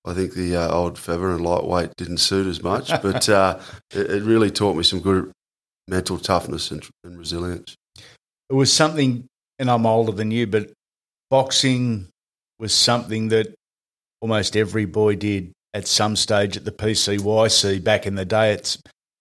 I 0.05 0.14
think 0.14 0.35
the 0.35 0.56
uh, 0.56 0.75
old 0.75 0.99
feather 0.99 1.31
and 1.31 1.44
lightweight 1.44 1.97
didn't 1.97 2.19
suit 2.19 2.47
as 2.47 2.62
much. 2.62 2.91
But 3.03 3.29
uh, 3.29 3.61
it, 3.93 4.11
it, 4.11 4.23
really 4.23 4.50
taught 4.50 4.76
me 4.76 4.82
some 4.82 5.00
good 5.00 5.31
mental 5.88 6.19
toughness 6.19 6.70
and, 6.70 6.85
and 7.05 7.19
resilience. 7.19 7.75
It 8.50 8.55
was 8.55 8.73
something, 8.73 9.26
and 9.58 9.70
I'm 9.70 9.87
older 9.87 10.12
than 10.12 10.31
you, 10.31 10.47
but 10.47 10.73
boxing 11.31 12.08
was 12.58 12.75
something 12.75 13.29
that 13.29 13.55
almost 14.20 14.56
every 14.56 14.85
boy 14.85 15.17
did 15.17 15.53
at 15.75 15.87
some 15.87 16.17
stage 16.17 16.56
at 16.56 16.65
the 16.65 16.73
PCYC 16.73 17.82
back 17.82 18.06
in 18.06 18.15
the 18.15 18.25
day. 18.25 18.53
It's 18.53 18.79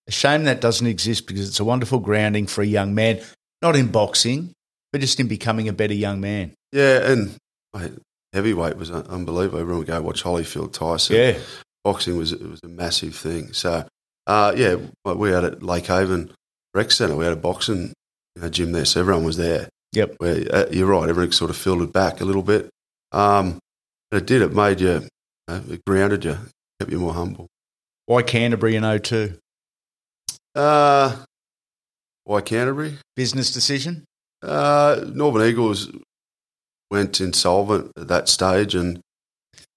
a 0.07 0.11
shame 0.11 0.43
that 0.45 0.61
doesn't 0.61 0.87
exist 0.87 1.27
because 1.27 1.47
it's 1.47 1.59
a 1.59 1.65
wonderful 1.65 1.99
grounding 1.99 2.47
for 2.47 2.61
a 2.61 2.65
young 2.65 2.93
man, 2.93 3.21
not 3.61 3.75
in 3.75 3.87
boxing, 3.87 4.53
but 4.91 5.01
just 5.01 5.19
in 5.19 5.27
becoming 5.27 5.67
a 5.67 5.73
better 5.73 5.93
young 5.93 6.19
man. 6.19 6.53
Yeah, 6.71 7.11
and 7.11 7.35
mate, 7.73 7.93
heavyweight 8.33 8.77
was 8.77 8.91
unbelievable. 8.91 9.59
Everyone 9.59 9.79
would 9.79 9.87
go 9.87 10.01
watch 10.01 10.23
Holyfield 10.23 10.73
Tyson. 10.73 11.15
Yeah, 11.15 11.37
boxing 11.83 12.17
was 12.17 12.33
it 12.33 12.49
was 12.49 12.61
a 12.63 12.67
massive 12.67 13.15
thing. 13.15 13.53
So, 13.53 13.85
uh, 14.27 14.53
yeah, 14.55 14.77
we 15.05 15.31
had 15.31 15.43
at 15.43 15.63
Lake 15.63 15.87
Haven 15.87 16.31
Rec 16.73 16.91
Centre. 16.91 17.15
We 17.15 17.25
had 17.25 17.33
a 17.33 17.37
boxing 17.37 17.93
you 18.35 18.41
know, 18.41 18.49
gym 18.49 18.71
there, 18.71 18.85
so 18.85 18.99
everyone 18.99 19.23
was 19.23 19.37
there. 19.37 19.69
Yep. 19.93 20.15
Where, 20.19 20.45
uh, 20.53 20.65
you're 20.71 20.87
right. 20.87 21.09
everyone 21.09 21.31
sort 21.33 21.49
of 21.49 21.57
filled 21.57 21.81
it 21.81 21.91
back 21.91 22.21
a 22.21 22.25
little 22.25 22.43
bit. 22.43 22.69
Um, 23.11 23.59
it 24.11 24.25
did. 24.25 24.41
It 24.41 24.53
made 24.53 24.79
you, 24.79 25.07
it 25.69 25.81
grounded 25.85 26.25
you, 26.25 26.37
kept 26.79 26.91
you 26.91 26.99
more 26.99 27.13
humble. 27.13 27.47
Why 28.05 28.23
Canterbury 28.23 28.75
in 28.75 28.99
02? 28.99 29.37
Uh, 30.55 31.15
why 32.23 32.41
Canterbury? 32.41 32.97
Business 33.15 33.51
decision? 33.51 34.05
Uh, 34.41 35.05
Northern 35.13 35.47
Eagles 35.47 35.91
went 36.89 37.21
insolvent 37.21 37.91
at 37.97 38.07
that 38.07 38.27
stage, 38.27 38.75
and 38.75 38.99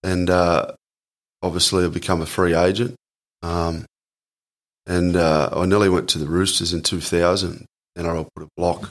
and 0.03 0.29
uh, 0.31 0.73
obviously 1.43 1.85
I've 1.85 1.95
become 1.95 2.21
a 2.21 2.27
free 2.27 2.55
agent. 2.55 2.95
Um, 3.43 3.85
and 4.87 5.17
uh, 5.17 5.51
I 5.53 5.65
nearly 5.67 5.89
went 5.89 6.09
to 6.11 6.19
the 6.19 6.27
Roosters 6.27 6.75
in 6.75 6.83
2000, 6.83 7.65
and 7.97 8.07
I 8.07 8.27
put 8.35 8.45
a 8.45 8.49
block 8.57 8.91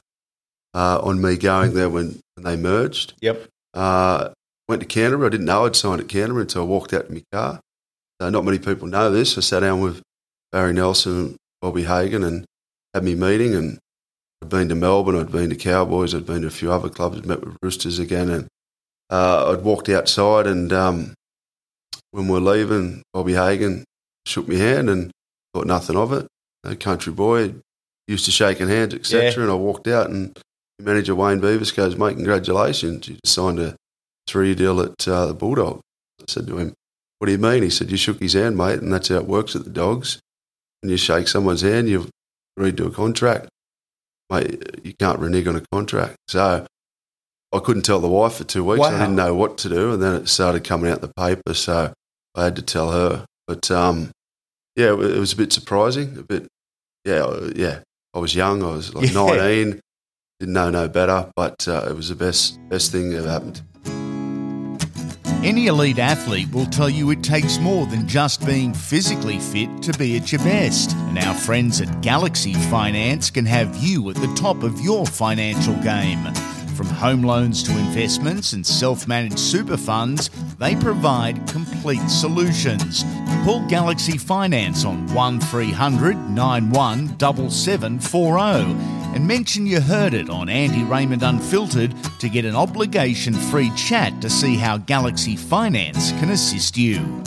uh, 0.73 0.99
on 1.01 1.21
me 1.21 1.37
going 1.37 1.73
there 1.73 1.89
when, 1.89 2.19
when 2.35 2.43
they 2.43 2.55
merged. 2.55 3.13
Yep. 3.21 3.47
Uh, 3.73 4.29
went 4.67 4.81
to 4.81 4.87
Canterbury. 4.87 5.27
I 5.27 5.29
didn't 5.29 5.45
know 5.45 5.65
I'd 5.65 5.75
signed 5.75 6.01
at 6.01 6.09
Canterbury 6.09 6.43
until 6.43 6.63
I 6.63 6.65
walked 6.65 6.93
out 6.93 7.07
to 7.07 7.13
my 7.13 7.23
car. 7.31 7.59
So 8.21 8.29
not 8.29 8.45
many 8.45 8.59
people 8.59 8.87
know 8.87 9.11
this. 9.11 9.37
I 9.37 9.41
sat 9.41 9.61
down 9.61 9.81
with 9.81 10.01
Barry 10.51 10.73
Nelson 10.73 11.35
Bobby 11.61 11.83
Hagan 11.83 12.23
and 12.23 12.45
had 12.93 13.03
me 13.03 13.15
meeting 13.15 13.55
and 13.55 13.79
I'd 14.43 14.49
been 14.49 14.67
to 14.69 14.75
Melbourne, 14.75 15.17
I'd 15.17 15.31
been 15.31 15.49
to 15.51 15.55
Cowboys, 15.55 16.13
I'd 16.13 16.25
been 16.25 16.41
to 16.41 16.47
a 16.47 16.51
few 16.51 16.69
other 16.69 16.89
clubs, 16.89 17.25
met 17.25 17.45
with 17.45 17.55
Roosters 17.63 17.97
again, 17.97 18.29
and 18.29 18.47
uh, 19.09 19.53
I'd 19.53 19.63
walked 19.63 19.87
outside, 19.87 20.47
and 20.47 20.73
um, 20.73 21.13
when 22.11 22.27
we're 22.27 22.41
leaving, 22.41 23.03
Bobby 23.13 23.35
Hagan 23.35 23.85
shook 24.25 24.49
my 24.49 24.55
hand 24.55 24.89
and 24.89 25.11
thought 25.53 25.65
nothing 25.65 25.95
of 25.95 26.11
it. 26.11 26.27
A 26.65 26.75
country 26.75 27.13
boy, 27.13 27.53
used 28.09 28.25
to 28.25 28.31
shaking 28.31 28.67
hands, 28.67 28.93
etc. 28.93 29.31
Yeah. 29.31 29.41
And 29.43 29.51
I 29.51 29.55
walked 29.55 29.87
out, 29.87 30.09
and 30.09 30.37
manager 30.77 31.15
Wayne 31.15 31.39
Beavis 31.39 31.73
goes, 31.73 31.95
"Mate, 31.95 32.15
congratulations! 32.15 33.07
You 33.07 33.15
just 33.23 33.33
signed 33.33 33.59
a 33.59 33.77
three 34.27 34.55
deal 34.55 34.79
at 34.81 35.07
uh, 35.07 35.27
the 35.27 35.33
Bulldog. 35.33 35.81
I 36.21 36.25
said 36.27 36.47
to 36.47 36.57
him, 36.57 36.73
"What 37.19 37.27
do 37.27 37.31
you 37.31 37.37
mean?" 37.37 37.63
He 37.63 37.69
said, 37.69 37.91
"You 37.91 37.97
shook 37.97 38.19
his 38.19 38.33
hand, 38.33 38.57
mate, 38.57 38.79
and 38.79 38.91
that's 38.93 39.09
how 39.09 39.15
it 39.17 39.25
works 39.27 39.55
at 39.55 39.63
the 39.63 39.69
Dogs. 39.69 40.19
When 40.81 40.89
you 40.89 40.97
shake 40.97 41.27
someone's 41.27 41.61
hand, 41.61 41.89
you've 41.89 42.09
agreed 42.57 42.77
to 42.77 42.85
a 42.85 42.91
contract, 42.91 43.49
mate. 44.29 44.63
You 44.83 44.93
can't 44.99 45.19
renege 45.19 45.47
on 45.47 45.55
a 45.55 45.63
contract." 45.71 46.15
So 46.27 46.65
I 47.53 47.59
couldn't 47.59 47.83
tell 47.83 47.99
the 47.99 48.07
wife 48.09 48.33
for 48.35 48.43
two 48.43 48.63
weeks. 48.63 48.79
Wow. 48.79 48.87
I 48.87 48.99
didn't 48.99 49.15
know 49.15 49.35
what 49.35 49.57
to 49.59 49.69
do, 49.69 49.93
and 49.93 50.01
then 50.01 50.15
it 50.15 50.27
started 50.27 50.63
coming 50.63 50.91
out 50.91 51.01
the 51.01 51.11
paper, 51.15 51.53
so 51.53 51.93
I 52.35 52.43
had 52.45 52.55
to 52.55 52.61
tell 52.61 52.91
her. 52.91 53.25
But 53.47 53.69
um, 53.69 54.11
yeah, 54.75 54.91
it 54.91 54.97
was 54.97 55.33
a 55.33 55.37
bit 55.37 55.53
surprising. 55.53 56.17
A 56.17 56.23
bit, 56.23 56.47
yeah, 57.05 57.23
uh, 57.23 57.51
yeah. 57.55 57.79
I 58.15 58.19
was 58.19 58.35
young. 58.35 58.63
I 58.63 58.67
was 58.67 58.93
like 58.93 59.07
Yeah. 59.13 59.25
nineteen. 59.25 59.79
Didn't 60.39 60.53
know 60.53 60.69
no 60.71 60.87
better, 60.89 61.31
but 61.35 61.67
uh, 61.67 61.85
it 61.89 61.95
was 61.95 62.09
the 62.09 62.15
best 62.15 62.59
best 62.69 62.91
thing 62.91 63.11
that 63.11 63.19
ever 63.19 63.29
happened. 63.29 63.61
Any 65.43 65.67
elite 65.67 65.99
athlete 65.99 66.51
will 66.51 66.65
tell 66.65 66.89
you 66.89 67.11
it 67.11 67.23
takes 67.23 67.59
more 67.59 67.85
than 67.85 68.07
just 68.07 68.45
being 68.45 68.73
physically 68.73 69.39
fit 69.39 69.81
to 69.83 69.93
be 69.97 70.15
at 70.17 70.31
your 70.31 70.39
best. 70.39 70.95
And 70.95 71.19
our 71.19 71.35
friends 71.35 71.81
at 71.81 72.01
Galaxy 72.01 72.53
Finance 72.53 73.29
can 73.29 73.45
have 73.45 73.75
you 73.77 74.09
at 74.09 74.15
the 74.15 74.33
top 74.35 74.63
of 74.63 74.79
your 74.81 75.05
financial 75.05 75.75
game. 75.83 76.23
From 76.75 76.87
home 76.87 77.21
loans 77.21 77.61
to 77.63 77.71
investments 77.71 78.53
and 78.53 78.65
self 78.65 79.07
managed 79.07 79.37
super 79.37 79.77
funds, 79.77 80.29
they 80.57 80.75
provide 80.75 81.47
complete 81.47 82.07
solutions. 82.09 83.03
Call 83.43 83.65
Galaxy 83.67 84.17
Finance 84.17 84.83
on 84.83 85.05
1300 85.13 86.17
91 86.31 87.19
7740 87.49 89.03
and 89.15 89.27
mention 89.27 89.67
you 89.67 89.79
heard 89.79 90.15
it 90.15 90.29
on 90.31 90.49
Andy 90.49 90.83
Raymond 90.83 91.21
Unfiltered 91.21 91.93
to 92.19 92.29
get 92.29 92.45
an 92.45 92.55
obligation 92.55 93.35
free 93.35 93.69
chat 93.75 94.19
to 94.21 94.29
see 94.29 94.55
how 94.55 94.77
Galaxy 94.77 95.35
Finance 95.35 96.11
can 96.13 96.31
assist 96.31 96.75
you. 96.75 97.23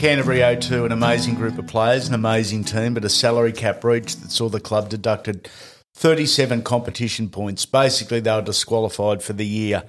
Canterbury 0.00 0.56
02, 0.56 0.84
an 0.84 0.92
amazing 0.92 1.36
group 1.36 1.56
of 1.56 1.68
players, 1.68 2.08
an 2.08 2.14
amazing 2.14 2.64
team, 2.64 2.94
but 2.94 3.04
a 3.04 3.08
salary 3.08 3.52
cap 3.52 3.80
breach 3.80 4.16
that 4.16 4.32
saw 4.32 4.48
the 4.48 4.60
club 4.60 4.88
deducted 4.88 5.48
37 5.96 6.62
competition 6.62 7.28
points. 7.28 7.66
Basically, 7.66 8.20
they 8.20 8.34
were 8.34 8.42
disqualified 8.42 9.22
for 9.22 9.32
the 9.32 9.46
year. 9.46 9.84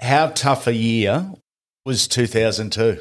How 0.00 0.28
tough 0.28 0.66
a 0.66 0.74
year 0.74 1.30
was 1.84 2.08
2002? 2.08 3.00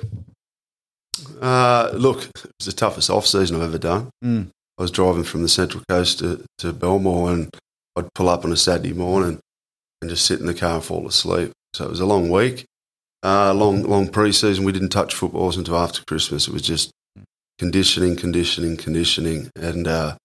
Uh, 1.41 1.91
look, 1.93 2.25
it 2.25 2.51
was 2.59 2.65
the 2.65 2.73
toughest 2.73 3.09
off 3.09 3.25
season 3.25 3.55
I've 3.55 3.63
ever 3.63 3.77
done. 3.77 4.09
Mm. 4.23 4.49
I 4.77 4.81
was 4.81 4.91
driving 4.91 5.23
from 5.23 5.43
the 5.43 5.49
Central 5.49 5.83
Coast 5.87 6.19
to, 6.19 6.43
to 6.57 6.73
Belmore, 6.73 7.31
and 7.31 7.49
I'd 7.95 8.13
pull 8.13 8.29
up 8.29 8.43
on 8.43 8.51
a 8.51 8.57
Saturday 8.57 8.93
morning 8.93 9.39
and 10.01 10.09
just 10.09 10.25
sit 10.25 10.39
in 10.39 10.47
the 10.47 10.53
car 10.53 10.75
and 10.75 10.83
fall 10.83 11.07
asleep. 11.07 11.51
So 11.73 11.85
it 11.85 11.89
was 11.89 11.99
a 11.99 12.05
long 12.05 12.29
week, 12.29 12.65
uh, 13.23 13.53
long 13.53 13.83
long 13.83 14.09
pre-season. 14.09 14.65
We 14.65 14.71
didn't 14.71 14.89
touch 14.89 15.13
footballs 15.13 15.57
until 15.57 15.77
after 15.77 16.03
Christmas. 16.05 16.47
It 16.47 16.53
was 16.53 16.61
just 16.61 16.91
conditioning, 17.57 18.15
conditioning, 18.15 18.77
conditioning, 18.77 19.49
and 19.55 19.87
uh, 19.87 20.17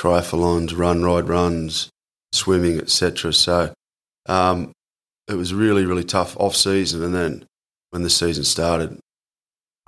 triathlons, 0.00 0.76
run, 0.76 1.02
ride, 1.02 1.28
runs, 1.28 1.90
swimming, 2.32 2.78
etc. 2.78 3.32
So 3.32 3.74
um, 4.26 4.72
it 5.28 5.34
was 5.34 5.52
really, 5.52 5.84
really 5.84 6.04
tough 6.04 6.36
off 6.38 6.56
season, 6.56 7.02
and 7.02 7.14
then 7.14 7.44
when 7.90 8.02
the 8.02 8.10
season 8.10 8.44
started, 8.44 8.98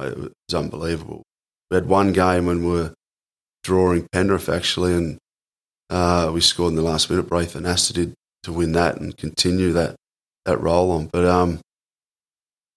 it 0.00 0.18
was 0.18 0.54
unbelievable. 0.54 1.22
We 1.70 1.76
had 1.76 1.86
one 1.86 2.12
game 2.12 2.46
when 2.46 2.64
we 2.64 2.72
were 2.72 2.94
drawing 3.62 4.06
Penrith 4.12 4.48
actually, 4.48 4.94
and 4.94 5.18
uh, 5.88 6.30
we 6.34 6.40
scored 6.40 6.70
in 6.70 6.76
the 6.76 6.82
last 6.82 7.08
minute. 7.08 7.28
Braith 7.28 7.54
Anasta 7.54 7.92
did 7.92 8.14
to 8.42 8.52
win 8.52 8.72
that 8.72 9.00
and 9.00 9.16
continue 9.16 9.72
that 9.72 9.96
that 10.44 10.60
roll 10.60 10.90
on. 10.90 11.06
But 11.06 11.24
um, 11.24 11.60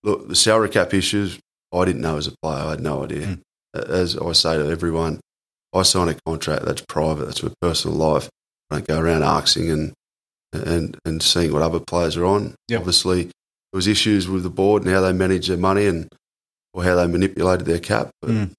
look, 0.04 0.28
the 0.28 0.36
salary 0.36 0.70
cap 0.70 0.94
issues, 0.94 1.40
I 1.74 1.84
didn't 1.86 2.02
know 2.02 2.18
as 2.18 2.28
a 2.28 2.36
player. 2.42 2.64
I 2.64 2.70
had 2.72 2.82
no 2.82 3.04
idea. 3.04 3.40
As 3.74 4.16
I 4.16 4.32
say 4.32 4.58
to 4.58 4.70
everyone, 4.70 5.20
I 5.76 5.84
sign 5.84 6.10
a 6.10 6.16
contract 6.26 6.66
that's 6.66 6.84
private. 6.88 7.26
That's 7.26 7.44
my 7.44 7.52
personal 7.62 7.98
life. 7.98 8.30
I 8.72 8.76
don't 8.78 8.88
go 8.88 9.00
around 9.00 9.24
asking 9.24 9.70
and 9.70 9.94
and 10.54 10.98
and 11.06 11.22
seeing 11.22 11.52
what 11.52 11.62
other 11.62 11.80
players 11.80 12.16
are 12.18 12.26
on. 12.26 12.56
Yep. 12.70 12.80
Obviously, 12.80 13.24
there 13.24 13.32
was 13.74 13.88
issues 13.88 14.28
with 14.28 14.44
the 14.44 14.50
board 14.50 14.84
and 14.84 14.92
how 14.94 15.02
they 15.02 15.12
manage 15.14 15.48
their 15.48 15.58
money 15.58 15.86
and 15.86 16.08
or 16.74 16.84
how 16.84 16.96
they 16.96 17.08
manipulated 17.08 17.66
their 17.68 17.80
cap. 17.80 18.10
But 18.22 18.32
Mm. 18.32 18.50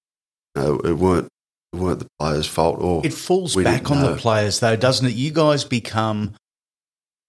you 0.54 0.62
know, 0.62 0.78
it 0.80 0.92
weren't 0.92 1.28
it 1.72 1.78
weren't 1.78 1.98
the 2.00 2.06
players' 2.18 2.46
fault. 2.46 2.80
Or 2.80 3.04
It 3.04 3.12
falls 3.12 3.56
back 3.56 3.90
on 3.90 4.00
the 4.02 4.16
players, 4.16 4.60
though, 4.60 4.76
doesn't 4.76 5.06
it? 5.06 5.14
You 5.14 5.30
guys 5.32 5.64
become 5.64 6.34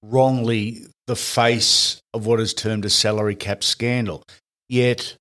wrongly 0.04 0.86
the 1.08 1.16
face 1.16 2.00
of 2.14 2.26
what 2.26 2.40
is 2.40 2.54
termed 2.54 2.86
a 2.86 2.90
salary 2.90 3.36
cap 3.36 3.64
scandal. 3.64 4.24
Yet 4.70 5.16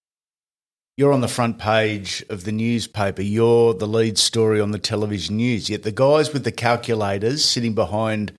you're 0.96 1.12
on 1.12 1.20
the 1.20 1.28
front 1.28 1.58
page 1.58 2.24
of 2.30 2.44
the 2.44 2.52
newspaper. 2.52 3.22
You're 3.22 3.74
the 3.74 3.86
lead 3.86 4.18
story 4.18 4.60
on 4.60 4.70
the 4.70 4.78
television 4.78 5.36
news. 5.36 5.68
Yet 5.68 5.82
the 5.82 5.92
guys 5.92 6.32
with 6.32 6.44
the 6.44 6.52
calculators 6.52 7.44
sitting 7.44 7.74
behind 7.74 8.32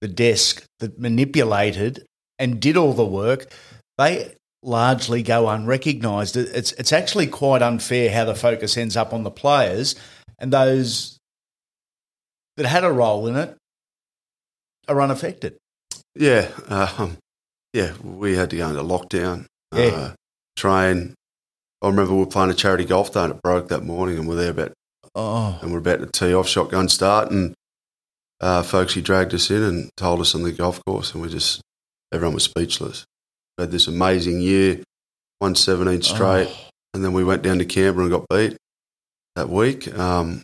the 0.00 0.08
desk 0.08 0.64
that 0.80 0.98
manipulated 0.98 2.06
and 2.38 2.60
did 2.60 2.76
all 2.76 2.92
the 2.94 3.04
work, 3.04 3.52
they 3.98 4.34
largely 4.62 5.22
go 5.22 5.48
unrecognised. 5.48 6.36
It's 6.36 6.72
it's 6.72 6.92
actually 6.92 7.26
quite 7.26 7.62
unfair 7.62 8.10
how 8.10 8.24
the 8.24 8.34
focus 8.34 8.76
ends 8.76 8.96
up 8.96 9.12
on 9.12 9.22
the 9.22 9.30
players 9.30 9.94
and 10.38 10.52
those 10.52 11.18
that 12.56 12.66
had 12.66 12.84
a 12.84 12.92
role 12.92 13.26
in 13.26 13.36
it 13.36 13.56
are 14.88 15.00
unaffected. 15.00 15.56
yeah, 16.14 16.48
um, 16.68 17.18
yeah, 17.72 17.92
we 18.02 18.34
had 18.34 18.50
to 18.50 18.56
go 18.56 18.68
into 18.68 18.82
lockdown. 18.82 19.46
Yeah. 19.74 19.84
Uh, 19.84 20.12
train. 20.56 21.14
I 21.82 21.88
remember 21.88 22.12
we 22.14 22.20
were 22.20 22.26
playing 22.26 22.50
a 22.50 22.54
charity 22.54 22.84
golf 22.84 23.12
day 23.12 23.24
and 23.24 23.34
it 23.34 23.42
broke 23.42 23.68
that 23.68 23.84
morning, 23.84 24.18
and 24.18 24.28
we're 24.28 24.34
there 24.36 24.50
about 24.50 24.72
Oh, 25.14 25.58
and 25.62 25.72
we're 25.72 25.78
about 25.78 26.00
to 26.00 26.06
tee 26.06 26.34
off 26.34 26.46
shotgun 26.48 26.88
start, 26.88 27.30
and 27.30 27.54
uh, 28.40 28.62
Folkesy 28.62 29.02
dragged 29.02 29.34
us 29.34 29.50
in 29.50 29.62
and 29.62 29.90
told 29.96 30.20
us 30.20 30.34
on 30.34 30.42
the 30.42 30.52
golf 30.52 30.80
course, 30.86 31.12
and 31.12 31.22
we 31.22 31.28
just 31.28 31.60
everyone 32.12 32.34
was 32.34 32.44
speechless. 32.44 33.04
We 33.56 33.62
had 33.62 33.70
this 33.72 33.88
amazing 33.88 34.40
year, 34.40 34.80
won 35.40 35.54
seventeen 35.54 36.02
straight, 36.02 36.48
Oh. 36.48 36.68
and 36.94 37.04
then 37.04 37.12
we 37.14 37.24
went 37.24 37.42
down 37.42 37.58
to 37.58 37.64
Canberra 37.64 38.04
and 38.06 38.12
got 38.12 38.28
beat 38.28 38.56
that 39.34 39.48
week. 39.48 39.92
Um, 39.98 40.42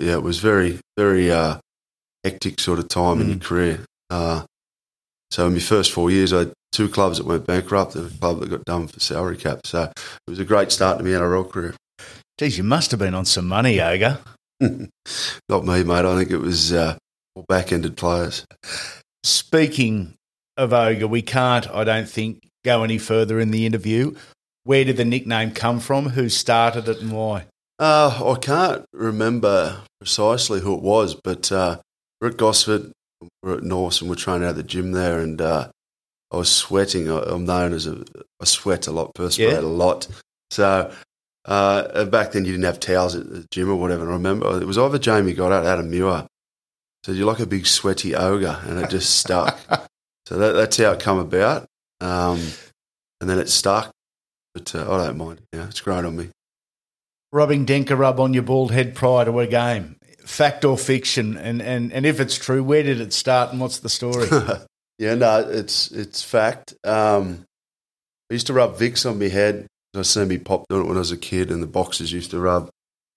yeah, 0.00 0.14
it 0.14 0.22
was 0.22 0.38
very 0.38 0.80
very 0.96 1.30
uh, 1.30 1.58
hectic 2.24 2.60
sort 2.60 2.78
of 2.80 2.88
time 2.88 3.20
in 3.20 3.28
your 3.28 3.38
career. 3.38 3.84
Uh, 4.10 4.44
so 5.30 5.46
in 5.46 5.52
my 5.52 5.58
first 5.60 5.92
four 5.92 6.10
years, 6.10 6.32
I 6.32 6.46
two 6.72 6.88
clubs 6.88 7.18
that 7.18 7.26
went 7.26 7.46
bankrupt 7.46 7.94
and 7.94 8.10
a 8.10 8.18
club 8.18 8.40
that 8.40 8.50
got 8.50 8.64
done 8.64 8.88
for 8.88 9.00
salary 9.00 9.36
cap. 9.36 9.60
So 9.66 9.84
it 9.84 10.30
was 10.30 10.38
a 10.38 10.44
great 10.44 10.72
start 10.72 10.98
to 10.98 11.04
my 11.04 11.10
NRL 11.10 11.50
career. 11.50 11.74
Geez, 12.38 12.56
you 12.56 12.64
must 12.64 12.90
have 12.90 13.00
been 13.00 13.14
on 13.14 13.24
some 13.24 13.48
money, 13.48 13.80
Ogre. 13.80 14.18
Not 14.60 15.64
me, 15.64 15.82
mate. 15.82 16.04
I 16.04 16.16
think 16.16 16.30
it 16.30 16.38
was 16.38 16.72
uh, 16.72 16.96
all 17.34 17.44
back-ended 17.48 17.96
players. 17.96 18.44
Speaking 19.24 20.14
of 20.56 20.72
Ogre, 20.72 21.08
we 21.08 21.22
can't, 21.22 21.68
I 21.68 21.84
don't 21.84 22.08
think, 22.08 22.48
go 22.64 22.84
any 22.84 22.98
further 22.98 23.40
in 23.40 23.50
the 23.50 23.66
interview. 23.66 24.14
Where 24.64 24.84
did 24.84 24.96
the 24.96 25.04
nickname 25.04 25.52
come 25.52 25.80
from? 25.80 26.10
Who 26.10 26.28
started 26.28 26.88
it 26.88 27.00
and 27.00 27.12
why? 27.12 27.46
Uh, 27.78 28.34
I 28.34 28.38
can't 28.38 28.84
remember 28.92 29.82
precisely 30.00 30.60
who 30.60 30.74
it 30.74 30.82
was, 30.82 31.14
but 31.14 31.50
uh, 31.50 31.78
we're 32.20 32.28
at 32.28 32.36
Gosford, 32.36 32.92
we're 33.42 33.58
at 33.58 33.62
Norths, 33.62 34.00
and 34.00 34.10
we're 34.10 34.16
training 34.16 34.44
out 34.44 34.50
at 34.50 34.56
the 34.56 34.62
gym 34.62 34.92
there, 34.92 35.20
and 35.20 35.40
uh, 35.40 35.68
I 36.30 36.36
was 36.36 36.50
sweating. 36.50 37.10
I, 37.10 37.18
I'm 37.20 37.44
known 37.44 37.72
as 37.72 37.86
a 37.86 38.04
I 38.40 38.44
sweat 38.44 38.86
a 38.86 38.92
lot, 38.92 39.14
perspirate 39.14 39.52
Yeah. 39.54 39.60
a 39.60 39.62
lot. 39.62 40.06
So 40.50 40.92
uh, 41.44 42.04
back 42.06 42.32
then 42.32 42.44
you 42.44 42.52
didn't 42.52 42.64
have 42.64 42.80
towels 42.80 43.14
at 43.16 43.28
the 43.30 43.46
gym 43.50 43.70
or 43.70 43.76
whatever. 43.76 44.02
And 44.02 44.10
I 44.10 44.14
remember 44.14 44.60
it 44.60 44.66
was 44.66 44.78
either 44.78 44.98
Jamie 44.98 45.32
got 45.32 45.48
Goddard, 45.50 45.68
Adam 45.68 45.90
Muir. 45.90 46.26
Said 47.04 47.16
you're 47.16 47.26
like 47.26 47.38
a 47.40 47.46
big 47.46 47.66
sweaty 47.66 48.14
ogre, 48.14 48.58
and 48.64 48.78
it 48.80 48.90
just 48.90 49.16
stuck. 49.20 49.58
so 50.26 50.36
that, 50.36 50.52
that's 50.52 50.76
how 50.76 50.90
it 50.92 51.00
come 51.00 51.18
about, 51.18 51.66
um, 52.00 52.40
and 53.20 53.30
then 53.30 53.38
it 53.38 53.48
stuck. 53.48 53.90
But 54.52 54.74
uh, 54.74 54.92
I 54.92 55.06
don't 55.06 55.16
mind. 55.16 55.40
Yeah, 55.52 55.68
it's 55.68 55.80
grown 55.80 56.04
on 56.04 56.16
me. 56.16 56.28
Rubbing 57.30 57.66
Dencorub 57.66 58.18
on 58.18 58.34
your 58.34 58.42
bald 58.42 58.72
head 58.72 58.94
prior 58.94 59.24
to 59.26 59.38
a 59.38 59.46
game. 59.46 59.96
Fact 60.24 60.64
or 60.64 60.76
fiction? 60.76 61.36
And, 61.36 61.62
and, 61.62 61.92
and 61.92 62.04
if 62.04 62.20
it's 62.20 62.36
true, 62.36 62.64
where 62.64 62.82
did 62.82 63.00
it 63.00 63.12
start 63.12 63.52
and 63.52 63.60
what's 63.60 63.78
the 63.78 63.88
story? 63.88 64.26
yeah, 64.98 65.14
no, 65.14 65.40
it's 65.40 65.90
it's 65.90 66.22
fact. 66.22 66.74
Um, 66.84 67.44
I 68.30 68.34
used 68.34 68.48
to 68.48 68.52
rub 68.52 68.76
Vicks 68.76 69.08
on 69.08 69.18
my 69.18 69.28
head. 69.28 69.66
I 69.96 70.02
seen 70.02 70.28
me 70.28 70.38
pop 70.38 70.66
doing 70.68 70.84
it 70.84 70.88
when 70.88 70.96
I 70.96 71.00
was 71.00 71.12
a 71.12 71.16
kid, 71.16 71.50
and 71.50 71.62
the 71.62 71.66
boxers 71.66 72.12
used 72.12 72.30
to 72.32 72.38
rub 72.38 72.68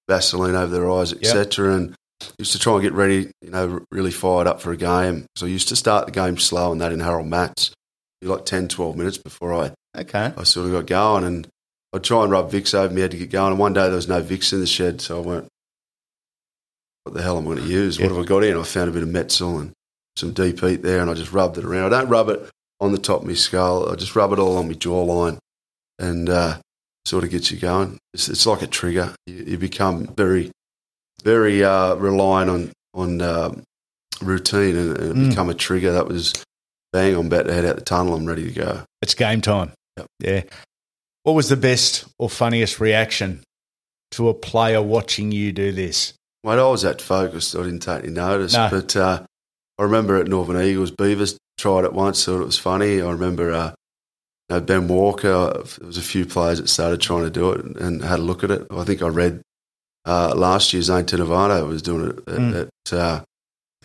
Vaseline 0.07 0.55
over 0.55 0.71
their 0.71 0.89
eyes, 0.89 1.13
etc. 1.13 1.75
And 1.75 1.95
used 2.39 2.51
to 2.53 2.59
try 2.59 2.73
and 2.73 2.81
get 2.81 2.93
ready, 2.93 3.31
you 3.41 3.49
know, 3.49 3.81
really 3.91 4.11
fired 4.11 4.47
up 4.47 4.61
for 4.61 4.71
a 4.71 4.77
game. 4.77 5.25
So 5.35 5.45
I 5.45 5.49
used 5.49 5.69
to 5.69 5.75
start 5.75 6.05
the 6.05 6.11
game 6.11 6.37
slow 6.37 6.71
and 6.71 6.81
that 6.81 6.91
in 6.91 6.99
Harold 6.99 7.27
Mats, 7.27 7.73
like 8.21 8.45
10, 8.45 8.67
12 8.67 8.95
minutes 8.95 9.17
before 9.17 9.53
I, 9.53 9.71
okay. 9.97 10.33
I 10.35 10.43
sort 10.43 10.67
of 10.67 10.71
got 10.73 10.85
going. 10.85 11.23
And 11.23 11.47
I'd 11.93 12.03
try 12.03 12.23
and 12.23 12.31
rub 12.31 12.51
Vicks 12.51 12.73
over 12.73 12.93
me 12.93 13.01
head 13.01 13.11
to 13.11 13.17
get 13.17 13.31
going. 13.31 13.51
And 13.51 13.59
one 13.59 13.73
day 13.73 13.83
there 13.83 13.95
was 13.95 14.07
no 14.07 14.21
Vicks 14.21 14.53
in 14.53 14.59
the 14.59 14.67
shed, 14.67 15.01
so 15.01 15.21
I 15.21 15.25
went, 15.25 15.47
what 17.03 17.15
the 17.15 17.21
hell 17.21 17.37
am 17.37 17.47
I 17.47 17.55
going 17.55 17.63
to 17.65 17.69
use? 17.69 17.99
What 17.99 18.09
have 18.09 18.19
I 18.19 18.23
got 18.23 18.43
in? 18.43 18.57
I 18.57 18.63
found 18.63 18.89
a 18.89 18.93
bit 18.93 19.03
of 19.03 19.09
Metsal 19.09 19.59
and 19.59 19.71
some 20.21 20.31
deep 20.31 20.59
heat 20.61 20.81
there, 20.81 21.01
and 21.01 21.09
I 21.09 21.13
just 21.13 21.33
rubbed 21.33 21.57
it 21.57 21.65
around. 21.65 21.93
I 21.93 21.99
don't 21.99 22.09
rub 22.09 22.29
it 22.29 22.49
on 22.79 22.91
the 22.93 22.97
top 22.97 23.21
of 23.21 23.27
my 23.27 23.33
skull. 23.33 23.91
I 23.91 23.95
just 23.95 24.15
rub 24.15 24.31
it 24.31 24.39
all 24.39 24.55
on 24.57 24.67
my 24.67 24.73
jawline, 24.73 25.37
and 25.99 26.29
uh, 26.29 26.57
sort 27.05 27.23
of 27.25 27.29
gets 27.29 27.51
you 27.51 27.57
going. 27.59 27.97
It's, 28.13 28.29
it's 28.29 28.45
like 28.45 28.61
a 28.61 28.67
trigger. 28.67 29.13
You, 29.27 29.43
you 29.47 29.57
become 29.57 30.07
very, 30.15 30.51
very 31.23 31.63
uh, 31.63 31.95
reliant 31.95 32.49
on 32.49 32.71
on 32.93 33.21
um, 33.21 33.63
routine, 34.21 34.75
and, 34.77 34.97
and 34.97 35.15
Mm. 35.15 35.29
become 35.29 35.49
a 35.49 35.53
trigger. 35.53 35.91
That 35.91 36.07
was 36.07 36.33
bang. 36.93 37.15
I'm 37.15 37.27
about 37.27 37.47
to 37.47 37.53
head 37.53 37.65
out 37.65 37.75
the 37.75 37.81
tunnel. 37.81 38.15
I'm 38.15 38.25
ready 38.25 38.45
to 38.45 38.51
go. 38.53 38.83
It's 39.01 39.13
game 39.15 39.41
time. 39.41 39.71
Yep. 39.97 40.07
Yeah. 40.19 40.43
What 41.23 41.33
was 41.33 41.49
the 41.49 41.57
best 41.57 42.05
or 42.17 42.29
funniest 42.29 42.79
reaction 42.79 43.41
to 44.11 44.27
a 44.29 44.33
player 44.33 44.81
watching 44.81 45.31
you 45.31 45.51
do 45.51 45.71
this? 45.71 46.13
Mate, 46.43 46.53
I 46.57 46.63
was 46.67 46.81
that 46.81 47.01
focused. 47.01 47.55
I 47.55 47.59
didn't 47.63 47.81
take 47.81 48.03
any 48.03 48.11
notice. 48.13 48.53
No. 48.53 48.67
But 48.71 48.95
uh, 48.95 49.23
I 49.81 49.85
remember 49.85 50.17
at 50.17 50.27
Northern 50.27 50.61
Eagles, 50.61 50.91
Beavers 50.91 51.39
tried 51.57 51.85
it 51.85 51.93
once, 51.93 52.23
thought 52.23 52.41
it 52.41 52.45
was 52.45 52.59
funny. 52.59 53.01
I 53.01 53.09
remember 53.09 53.51
uh, 53.51 53.73
you 54.49 54.55
know, 54.57 54.61
Ben 54.61 54.87
Walker. 54.87 55.51
There 55.79 55.87
was 55.87 55.97
a 55.97 56.03
few 56.03 56.23
players 56.27 56.59
that 56.61 56.67
started 56.69 57.01
trying 57.01 57.23
to 57.23 57.31
do 57.31 57.51
it 57.51 57.65
and, 57.65 57.77
and 57.77 58.03
had 58.03 58.19
a 58.19 58.21
look 58.21 58.43
at 58.43 58.51
it. 58.51 58.67
I 58.69 58.83
think 58.83 59.01
I 59.01 59.07
read 59.07 59.41
uh, 60.05 60.35
last 60.35 60.71
year 60.71 60.83
Zane 60.83 61.05
Tetevano 61.05 61.67
was 61.67 61.81
doing 61.81 62.09
it 62.11 62.17
at, 62.27 62.39
Mm. 62.39 62.61
at, 62.85 62.93
uh, 62.93 63.23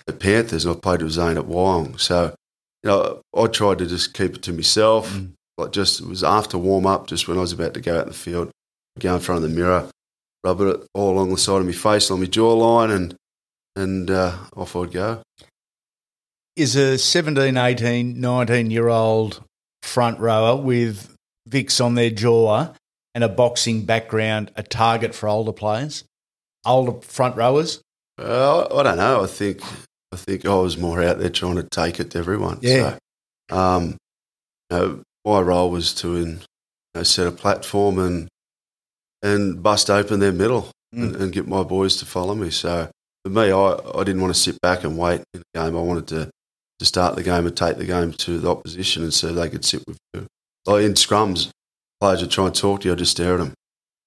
at 0.06 0.20
Panthers, 0.20 0.66
and 0.66 0.76
I 0.76 0.78
played 0.78 1.00
with 1.00 1.12
Zane 1.12 1.38
at 1.38 1.44
Wyong. 1.46 1.98
So 1.98 2.34
you 2.82 2.90
know, 2.90 3.22
I 3.34 3.46
tried 3.46 3.78
to 3.78 3.86
just 3.86 4.12
keep 4.12 4.34
it 4.34 4.42
to 4.42 4.52
myself. 4.52 5.10
Mm. 5.10 5.32
Like 5.56 5.72
just 5.72 6.02
it 6.02 6.06
was 6.06 6.22
after 6.22 6.58
warm 6.58 6.86
up, 6.86 7.06
just 7.06 7.26
when 7.26 7.38
I 7.38 7.40
was 7.40 7.52
about 7.52 7.72
to 7.72 7.80
go 7.80 7.96
out 7.96 8.02
in 8.02 8.08
the 8.08 8.14
field, 8.14 8.50
go 8.98 9.14
in 9.14 9.20
front 9.20 9.42
of 9.42 9.50
the 9.50 9.56
mirror, 9.56 9.88
rub 10.44 10.60
it 10.60 10.86
all 10.92 11.12
along 11.14 11.30
the 11.30 11.38
side 11.38 11.60
of 11.62 11.66
my 11.66 11.72
face, 11.72 12.10
on 12.10 12.20
my 12.20 12.26
jawline, 12.26 12.94
and 12.94 13.16
and 13.74 14.10
uh, 14.10 14.36
off 14.54 14.76
I'd 14.76 14.92
go. 14.92 15.22
Is 16.56 16.74
a 16.74 16.96
17, 16.96 17.56
18, 17.56 18.18
19 18.18 18.70
year 18.70 18.88
old 18.88 19.42
front 19.82 20.18
rower 20.18 20.56
with 20.56 21.14
Vicks 21.48 21.84
on 21.84 21.94
their 21.96 22.08
jaw 22.10 22.72
and 23.14 23.22
a 23.22 23.28
boxing 23.28 23.84
background 23.84 24.50
a 24.56 24.62
target 24.62 25.14
for 25.14 25.28
older 25.28 25.52
players? 25.52 26.04
Older 26.64 27.00
front 27.02 27.36
rowers? 27.36 27.82
Uh, 28.18 28.66
I 28.74 28.82
don't 28.82 28.96
know. 28.96 29.22
I 29.22 29.26
think 29.26 29.60
I 30.12 30.16
think 30.16 30.46
I 30.46 30.54
was 30.54 30.78
more 30.78 31.02
out 31.02 31.18
there 31.18 31.28
trying 31.28 31.56
to 31.56 31.62
take 31.62 32.00
it 32.00 32.12
to 32.12 32.18
everyone. 32.18 32.58
Yeah. 32.62 32.96
So, 33.50 33.56
um, 33.56 33.96
you 34.70 34.76
know, 34.78 35.02
my 35.26 35.40
role 35.40 35.70
was 35.70 35.92
to 35.96 36.16
in, 36.16 36.28
you 36.30 36.38
know, 36.94 37.02
set 37.02 37.26
a 37.26 37.32
platform 37.32 37.98
and 37.98 38.28
and 39.22 39.62
bust 39.62 39.90
open 39.90 40.20
their 40.20 40.32
middle 40.32 40.70
and, 40.92 41.14
Mm. 41.14 41.20
and 41.20 41.32
get 41.32 41.46
my 41.46 41.62
boys 41.64 41.96
to 41.98 42.06
follow 42.06 42.34
me. 42.34 42.48
So 42.48 42.88
for 43.24 43.30
me, 43.30 43.52
I, 43.52 43.78
I 43.94 44.04
didn't 44.04 44.22
want 44.22 44.34
to 44.34 44.40
sit 44.40 44.58
back 44.62 44.84
and 44.84 44.96
wait 44.96 45.22
in 45.34 45.42
the 45.52 45.60
game. 45.60 45.76
I 45.76 45.80
wanted 45.80 46.06
to 46.08 46.30
to 46.78 46.84
start 46.84 47.16
the 47.16 47.22
game 47.22 47.46
and 47.46 47.56
take 47.56 47.78
the 47.78 47.84
game 47.84 48.12
to 48.12 48.38
the 48.38 48.50
opposition, 48.50 49.02
and 49.02 49.14
so 49.14 49.32
they 49.32 49.48
could 49.48 49.64
sit 49.64 49.82
with 49.86 49.98
you. 50.14 50.26
Like 50.66 50.84
in 50.84 50.94
scrums, 50.94 51.50
players 52.00 52.20
would 52.20 52.30
try 52.30 52.46
and 52.46 52.54
talk 52.54 52.80
to 52.80 52.88
you. 52.88 52.92
I 52.92 52.96
just 52.96 53.12
stare 53.12 53.34
at 53.34 53.38
them. 53.38 53.54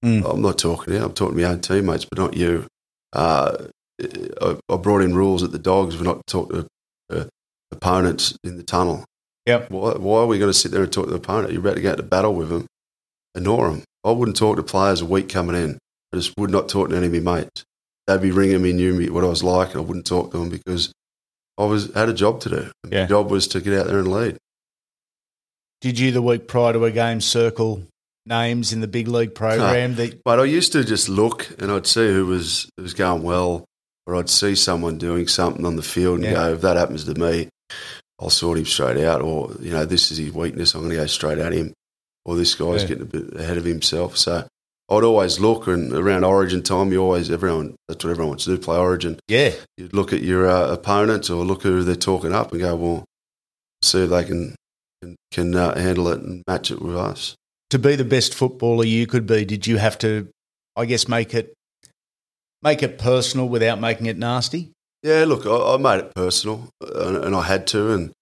Mm. 0.03 0.31
I'm 0.31 0.41
not 0.41 0.57
talking 0.57 0.93
to 0.93 0.99
you. 0.99 1.05
I'm 1.05 1.13
talking 1.13 1.37
to 1.37 1.43
my 1.43 1.49
own 1.49 1.61
teammates, 1.61 2.05
but 2.05 2.19
not 2.19 2.37
you. 2.37 2.67
Uh, 3.13 3.65
I, 4.01 4.57
I 4.69 4.77
brought 4.77 5.01
in 5.01 5.15
rules 5.15 5.43
at 5.43 5.51
the 5.51 5.59
Dogs. 5.59 5.97
We're 5.97 6.03
not 6.03 6.25
talk 6.27 6.49
to 6.51 6.67
uh, 7.09 7.25
opponents 7.71 8.37
in 8.43 8.57
the 8.57 8.63
tunnel. 8.63 9.03
Yep. 9.45 9.71
Why, 9.71 9.93
why 9.93 10.19
are 10.19 10.27
we 10.27 10.39
going 10.39 10.51
to 10.51 10.57
sit 10.57 10.71
there 10.71 10.83
and 10.83 10.91
talk 10.91 11.05
to 11.05 11.11
the 11.11 11.17
opponent? 11.17 11.51
You're 11.51 11.61
about 11.61 11.75
to 11.75 11.81
go 11.81 11.91
into 11.91 12.03
battle 12.03 12.35
with 12.35 12.49
them. 12.49 12.65
Ignore 13.35 13.71
them. 13.71 13.83
I 14.03 14.11
wouldn't 14.11 14.37
talk 14.37 14.55
to 14.55 14.63
players 14.63 15.01
a 15.01 15.05
week 15.05 15.27
coming 15.27 15.55
in. 15.55 15.77
I 16.13 16.17
just 16.17 16.37
would 16.37 16.51
not 16.51 16.69
talk 16.69 16.89
to 16.89 16.95
any 16.95 17.07
of 17.07 17.23
my 17.23 17.41
mates. 17.41 17.63
They'd 18.07 18.21
be 18.21 18.31
ringing 18.31 18.61
me, 18.61 18.73
knew 18.73 18.93
me 18.93 19.09
what 19.09 19.23
I 19.23 19.27
was 19.27 19.43
like, 19.43 19.71
and 19.71 19.77
I 19.77 19.81
wouldn't 19.81 20.05
talk 20.05 20.31
to 20.31 20.37
them 20.37 20.49
because 20.49 20.91
I 21.59 21.65
was 21.65 21.93
had 21.93 22.09
a 22.09 22.13
job 22.13 22.39
to 22.41 22.49
do. 22.49 22.71
Yeah. 22.89 23.01
The 23.03 23.09
job 23.09 23.29
was 23.29 23.47
to 23.49 23.59
get 23.61 23.77
out 23.77 23.87
there 23.87 23.99
and 23.99 24.07
lead. 24.11 24.37
Did 25.81 25.99
you 25.99 26.11
the 26.11 26.21
week 26.21 26.47
prior 26.47 26.73
to 26.73 26.83
a 26.85 26.91
game 26.91 27.21
circle 27.21 27.83
names 28.25 28.73
in 28.73 28.81
the 28.81 28.87
big 28.87 29.07
league 29.07 29.33
program 29.35 29.95
that 29.95 30.23
But 30.23 30.39
I 30.39 30.43
used 30.45 30.71
to 30.73 30.83
just 30.83 31.09
look 31.09 31.49
and 31.59 31.71
I'd 31.71 31.87
see 31.87 32.07
who 32.07 32.25
was 32.25 32.69
who 32.77 32.83
was 32.83 32.93
going 32.93 33.23
well, 33.23 33.65
or 34.07 34.15
I'd 34.15 34.29
see 34.29 34.55
someone 34.55 34.97
doing 34.97 35.27
something 35.27 35.65
on 35.65 35.75
the 35.75 35.81
field 35.83 36.15
and 36.15 36.25
Yeah. 36.25 36.33
go, 36.33 36.53
if 36.53 36.61
that 36.61 36.77
happens 36.77 37.05
to 37.05 37.15
me, 37.15 37.49
I'll 38.19 38.29
sort 38.29 38.57
him 38.57 38.65
straight 38.65 38.97
out. 38.97 39.21
Or 39.21 39.51
you 39.59 39.71
know, 39.71 39.85
this 39.85 40.11
is 40.11 40.17
his 40.17 40.31
weakness. 40.33 40.73
I'm 40.73 40.81
going 40.81 40.91
to 40.91 40.97
go 40.97 41.05
straight 41.07 41.37
at 41.39 41.53
him. 41.53 41.73
Or 42.25 42.35
this 42.35 42.55
guy's 42.55 42.81
Yeah. 42.83 42.87
getting 42.89 43.03
a 43.03 43.05
bit 43.05 43.33
ahead 43.39 43.57
of 43.57 43.65
himself. 43.65 44.17
So 44.17 44.45
I'd 44.91 45.03
always 45.03 45.39
look, 45.39 45.67
and 45.67 45.93
around 45.93 46.23
Origin 46.23 46.63
time, 46.63 46.91
you 46.91 47.01
always 47.01 47.29
everyone 47.29 47.75
that's 47.87 48.03
what 48.03 48.11
everyone 48.11 48.29
wants 48.29 48.45
to 48.45 48.55
do, 48.55 48.61
play 48.61 48.77
Origin. 48.77 49.19
yeah 49.27 49.51
You'd 49.77 49.93
look 49.93 50.13
at 50.13 50.21
your 50.21 50.49
uh, 50.49 50.71
opponents 50.71 51.29
or 51.29 51.45
look 51.45 51.63
who 51.63 51.83
they're 51.83 51.95
talking 51.95 52.33
up 52.33 52.51
and 52.51 52.59
go, 52.59 52.75
well, 52.75 53.05
see 53.83 54.03
if 54.03 54.09
they 54.09 54.23
can 54.23 54.55
can, 55.01 55.15
can 55.31 55.55
uh, 55.55 55.77
handle 55.79 56.07
it 56.09 56.21
and 56.21 56.43
match 56.47 56.71
it 56.71 56.81
with 56.81 56.95
us. 56.95 57.35
to 57.69 57.79
be 57.79 57.95
the 57.95 58.03
best 58.03 58.33
footballer 58.33 58.83
you 58.83 59.05
could 59.05 59.27
be, 59.27 59.45
did 59.45 59.67
you 59.67 59.77
have 59.77 59.97
to, 59.99 60.27
I 60.75 60.85
guess, 60.85 61.07
make 61.07 61.33
it 61.33 61.53
make 62.63 62.81
it 62.83 62.97
personal 62.97 63.47
without 63.47 63.79
making 63.79 64.07
it 64.07 64.17
nasty? 64.17 64.71
Yeah, 65.03 65.23
look, 65.25 65.45
I, 65.45 65.75
I 65.75 65.77
made 65.77 66.03
it 66.03 66.15
personal, 66.15 66.67
and, 66.81 67.17
and 67.17 67.35
I 67.35 67.43
had 67.43 67.67
to, 67.67 67.91
and 67.91 68.09
a 68.09 68.13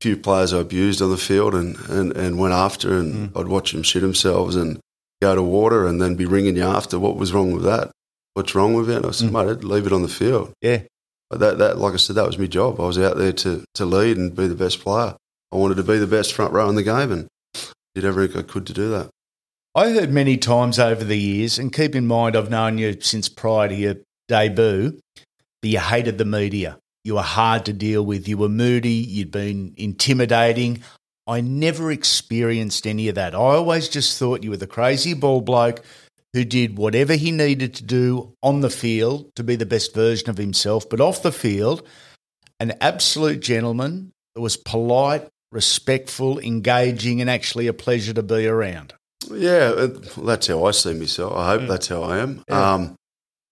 few 0.00 0.16
players 0.16 0.52
I 0.52 0.58
abused 0.58 1.00
on 1.00 1.10
the 1.10 1.16
field 1.16 1.54
and, 1.54 1.76
and, 1.88 2.16
and 2.16 2.38
went 2.38 2.54
after, 2.54 2.98
and 2.98 3.30
I'd 3.36 3.48
watch 3.48 3.72
them 3.72 3.82
shit 3.84 4.02
themselves 4.02 4.56
and 4.56 4.80
go 5.20 5.34
to 5.34 5.42
water, 5.42 5.86
and 5.86 6.00
then 6.00 6.14
be 6.14 6.26
ringing 6.26 6.56
you 6.56 6.64
after. 6.64 6.98
What 6.98 7.16
was 7.16 7.32
wrong 7.32 7.52
with 7.52 7.64
that? 7.64 7.90
What's 8.34 8.54
wrong 8.54 8.74
with 8.74 8.90
it? 8.90 8.96
And 8.96 9.06
I 9.06 9.10
said, 9.12 9.30
mm. 9.30 9.46
mate, 9.46 9.64
leave 9.64 9.86
it 9.86 9.92
on 9.92 10.02
the 10.02 10.08
field. 10.08 10.52
Yeah, 10.60 10.82
But 11.30 11.40
that, 11.40 11.58
that, 11.58 11.78
like 11.78 11.94
I 11.94 11.96
said, 11.96 12.16
that 12.16 12.26
was 12.26 12.38
my 12.38 12.46
job. 12.46 12.80
I 12.80 12.84
was 12.86 12.98
out 12.98 13.16
there 13.16 13.32
to, 13.32 13.64
to 13.74 13.84
lead 13.84 14.18
and 14.18 14.34
be 14.34 14.46
the 14.46 14.54
best 14.54 14.80
player. 14.80 15.16
I 15.52 15.56
wanted 15.56 15.76
to 15.76 15.82
be 15.82 15.98
the 15.98 16.06
best 16.06 16.34
front 16.34 16.52
row 16.52 16.68
in 16.68 16.74
the 16.74 16.82
game, 16.82 17.12
and 17.12 17.28
did 17.94 18.04
everything 18.04 18.38
I 18.38 18.42
could 18.42 18.66
to 18.66 18.74
do 18.74 18.90
that. 18.90 19.08
I 19.74 19.90
heard 19.90 20.10
many 20.10 20.36
times 20.36 20.78
over 20.78 21.04
the 21.04 21.18
years, 21.18 21.58
and 21.58 21.72
keep 21.72 21.94
in 21.94 22.06
mind, 22.06 22.36
I've 22.36 22.50
known 22.50 22.78
you 22.78 22.98
since 23.00 23.28
prior 23.28 23.68
to 23.68 23.74
your 23.74 23.96
debut, 24.28 24.98
that 25.62 25.68
you 25.68 25.78
hated 25.78 26.18
the 26.18 26.24
media. 26.24 26.78
You 27.04 27.14
were 27.14 27.22
hard 27.22 27.66
to 27.66 27.72
deal 27.72 28.04
with. 28.04 28.26
You 28.26 28.36
were 28.36 28.48
moody. 28.48 28.90
You'd 28.90 29.30
been 29.30 29.74
intimidating. 29.76 30.82
I 31.26 31.40
never 31.40 31.90
experienced 31.90 32.86
any 32.86 33.08
of 33.08 33.16
that. 33.16 33.34
I 33.34 33.38
always 33.38 33.88
just 33.88 34.18
thought 34.18 34.44
you 34.44 34.50
were 34.50 34.56
the 34.56 34.66
crazy 34.66 35.12
ball 35.14 35.40
bloke 35.40 35.82
who 36.32 36.44
did 36.44 36.76
whatever 36.78 37.14
he 37.14 37.32
needed 37.32 37.74
to 37.74 37.82
do 37.82 38.32
on 38.42 38.60
the 38.60 38.70
field 38.70 39.30
to 39.36 39.42
be 39.42 39.56
the 39.56 39.66
best 39.66 39.94
version 39.94 40.30
of 40.30 40.36
himself, 40.36 40.88
but 40.88 41.00
off 41.00 41.22
the 41.22 41.32
field, 41.32 41.82
an 42.60 42.74
absolute 42.80 43.40
gentleman 43.40 44.12
that 44.34 44.40
was 44.40 44.56
polite, 44.56 45.26
respectful, 45.50 46.38
engaging, 46.38 47.20
and 47.20 47.28
actually 47.30 47.66
a 47.66 47.72
pleasure 47.72 48.12
to 48.12 48.22
be 48.22 48.46
around. 48.46 48.92
Yeah, 49.30 49.88
that's 50.18 50.46
how 50.46 50.64
I 50.64 50.70
see 50.70 50.94
myself. 50.94 51.32
I 51.34 51.48
hope 51.48 51.68
that's 51.68 51.88
how 51.88 52.02
I 52.02 52.18
am. 52.18 52.44
Yeah. 52.48 52.74
Um, 52.74 52.94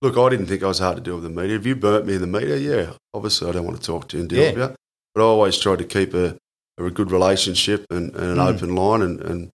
look, 0.02 0.16
I 0.16 0.28
didn't 0.28 0.46
think 0.46 0.62
I 0.62 0.68
was 0.68 0.78
hard 0.78 0.96
to 0.96 1.02
deal 1.02 1.14
with 1.14 1.24
the 1.24 1.30
media. 1.30 1.56
If 1.56 1.66
you 1.66 1.74
burnt 1.74 2.06
me 2.06 2.14
in 2.14 2.20
the 2.20 2.26
media, 2.26 2.56
yeah, 2.56 2.92
obviously 3.14 3.48
I 3.48 3.52
don't 3.52 3.64
want 3.64 3.78
to 3.80 3.82
talk 3.82 4.08
to 4.10 4.16
you 4.16 4.20
and 4.20 4.30
deal 4.30 4.42
Yeah. 4.42 4.50
with 4.52 4.70
you. 4.70 4.76
But 5.14 5.20
I 5.22 5.24
always 5.24 5.58
tried 5.58 5.78
to 5.78 5.84
keep 5.84 6.12
a, 6.14 6.36
a 6.78 6.90
good 6.90 7.10
relationship 7.10 7.86
and, 7.90 8.14
and 8.16 8.24
an 8.32 8.36
Mm. 8.38 8.54
open 8.54 8.74
line 8.74 9.02
and, 9.02 9.20
and 9.20 9.50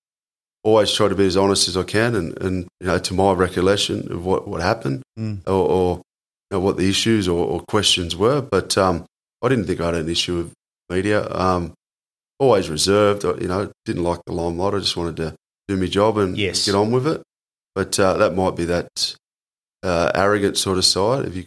always 0.64 0.92
try 0.92 1.08
to 1.08 1.14
be 1.14 1.26
as 1.26 1.36
honest 1.36 1.68
as 1.68 1.76
I 1.76 1.82
can. 1.82 2.14
And, 2.14 2.40
and 2.42 2.66
you 2.80 2.86
know, 2.86 2.98
to 2.98 3.14
my 3.14 3.32
recollection 3.32 4.10
of 4.12 4.24
what, 4.24 4.48
what 4.48 4.60
happened 4.62 5.02
Mm. 5.18 5.40
or, 5.46 5.52
or 5.68 5.96
you 5.96 6.02
know, 6.52 6.60
what 6.60 6.76
the 6.78 6.88
issues 6.88 7.28
or, 7.28 7.44
or 7.46 7.60
questions 7.68 8.16
were. 8.16 8.40
But 8.40 8.76
um, 8.78 9.04
I 9.42 9.48
didn't 9.48 9.66
think 9.66 9.80
I 9.80 9.86
had 9.86 9.94
an 9.96 10.08
issue 10.08 10.36
with 10.36 10.52
media. 10.88 11.28
Um, 11.30 11.72
always 12.38 12.68
reserved. 12.70 13.24
You 13.24 13.48
know, 13.48 13.70
didn't 13.84 14.02
like 14.04 14.20
the 14.26 14.32
limelight. 14.32 14.74
I 14.74 14.78
just 14.78 14.96
wanted 14.96 15.16
to 15.18 15.34
do 15.68 15.76
my 15.76 15.86
job 15.86 16.16
and 16.18 16.36
Yes. 16.38 16.64
get 16.66 16.74
on 16.74 16.90
with 16.90 17.06
it. 17.06 17.22
But 17.74 17.98
uh, 18.00 18.14
that 18.16 18.34
might 18.34 18.56
be 18.56 18.64
that 18.64 19.14
uh, 19.82 20.10
arrogant 20.14 20.56
sort 20.58 20.76
of 20.78 20.84
side, 20.84 21.24
if 21.26 21.36
you 21.36 21.44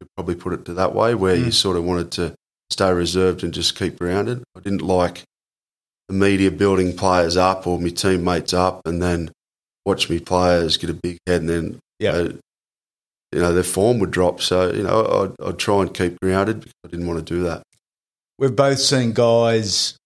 could 0.00 0.08
probably 0.16 0.34
put 0.34 0.52
it 0.54 0.64
to 0.64 0.74
that 0.74 0.94
way, 0.94 1.14
where 1.14 1.36
you 1.36 1.46
Mm. 1.46 1.52
sort 1.54 1.76
of 1.76 1.84
wanted 1.84 2.10
to 2.12 2.34
stay 2.70 2.92
reserved 2.92 3.42
and 3.44 3.52
just 3.52 3.76
keep 3.78 3.98
grounded. 3.98 4.42
I 4.56 4.60
didn't 4.60 4.82
like 4.82 5.22
the 6.08 6.14
media 6.14 6.50
building 6.50 6.96
players 6.96 7.36
up 7.36 7.66
or 7.66 7.78
my 7.78 7.90
teammates 7.90 8.52
up 8.54 8.80
and 8.86 9.00
then 9.02 9.30
watch 9.86 10.10
me 10.10 10.18
players 10.18 10.76
get 10.76 10.90
a 10.90 10.94
big 10.94 11.18
head 11.26 11.40
and 11.42 11.48
then 11.48 11.78
Yeah. 11.98 12.12
uh, 12.12 12.32
you 13.32 13.40
know 13.40 13.54
their 13.54 13.62
form 13.62 13.98
would 14.00 14.10
drop. 14.10 14.40
So 14.40 14.72
you 14.72 14.82
know 14.82 15.34
I'd, 15.40 15.46
I'd 15.46 15.58
try 15.58 15.82
and 15.82 15.94
keep 15.94 16.18
grounded 16.20 16.60
because 16.60 16.74
I 16.84 16.88
didn't 16.88 17.06
want 17.06 17.24
to 17.24 17.34
do 17.34 17.42
that. 17.44 17.62
We've 18.38 18.56
both 18.56 18.80
seen 18.80 19.12
guys, 19.12 19.96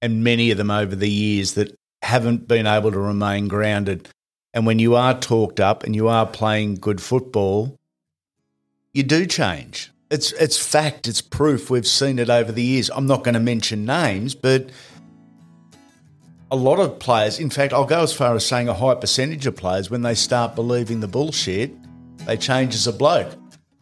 and 0.00 0.24
many 0.24 0.50
of 0.50 0.56
them 0.56 0.70
over 0.70 0.94
the 0.96 1.10
years, 1.10 1.54
that 1.54 1.74
haven't 2.02 2.48
been 2.48 2.66
able 2.66 2.92
to 2.92 2.98
remain 2.98 3.48
grounded. 3.48 4.08
And 4.54 4.64
when 4.66 4.78
you 4.78 4.94
are 4.94 5.18
talked 5.18 5.60
up 5.60 5.84
and 5.84 5.94
you 5.94 6.08
are 6.08 6.26
playing 6.26 6.76
good 6.76 7.00
football, 7.02 7.76
you 8.94 9.02
do 9.02 9.26
change. 9.26 9.90
It's 10.10 10.32
it's 10.32 10.58
fact. 10.58 11.06
It's 11.06 11.20
proof. 11.20 11.70
We've 11.70 11.86
seen 11.86 12.18
it 12.18 12.28
over 12.28 12.50
the 12.50 12.62
years. 12.62 12.90
I'm 12.90 13.06
not 13.06 13.22
going 13.22 13.34
to 13.34 13.40
mention 13.40 13.84
names, 13.84 14.34
but 14.34 14.70
a 16.50 16.56
lot 16.56 16.80
of 16.80 16.98
players. 16.98 17.38
In 17.38 17.48
fact, 17.48 17.72
I'll 17.72 17.84
go 17.84 18.02
as 18.02 18.12
far 18.12 18.34
as 18.34 18.44
saying 18.44 18.68
a 18.68 18.74
high 18.74 18.96
percentage 18.96 19.46
of 19.46 19.54
players, 19.54 19.88
when 19.88 20.02
they 20.02 20.14
start 20.14 20.56
believing 20.56 20.98
the 20.98 21.06
bullshit, 21.06 21.72
they 22.26 22.36
change 22.36 22.74
as 22.74 22.88
a 22.88 22.92
bloke. 22.92 23.32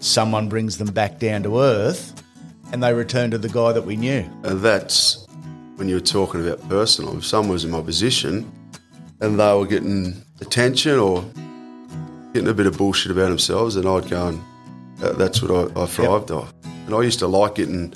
Someone 0.01 0.51
brings 0.51 0.77
them 0.77 0.89
back 0.89 1.19
down 1.19 1.45
to 1.45 1.61
earth, 1.61 2.23
and 2.73 2.83
they 2.83 2.93
return 2.93 3.31
to 3.31 3.39
the 3.39 3.49
guy 3.49 3.73
that 3.73 3.83
we 3.83 3.97
knew. 3.97 4.29
And 4.45 4.61
that's 4.61 5.27
when 5.77 5.89
you 5.89 5.95
were 5.95 6.01
talking 6.01 6.47
about 6.47 6.69
personal. 6.69 7.17
If 7.17 7.25
someone 7.25 7.53
was 7.55 7.65
in 7.65 7.71
my 7.71 7.81
position 7.81 8.53
and 9.21 9.41
they 9.41 9.55
were 9.55 9.67
getting 9.67 10.23
attention 10.41 10.99
or 10.99 11.25
getting 12.35 12.49
a 12.49 12.55
bit 12.55 12.67
of 12.67 12.77
bullshit 12.77 13.13
about 13.13 13.29
themselves, 13.29 13.77
and 13.77 13.89
I'd 13.89 14.11
go 14.11 14.29
and 14.29 14.43
that's 14.99 15.43
what 15.43 15.51
I, 15.51 15.83
I 15.83 15.87
thrived 15.87 16.31
yep. 16.31 16.39
off. 16.39 16.55
And 16.87 16.95
I 16.95 17.03
used 17.03 17.19
to 17.21 17.27
like 17.27 17.57
getting, 17.57 17.95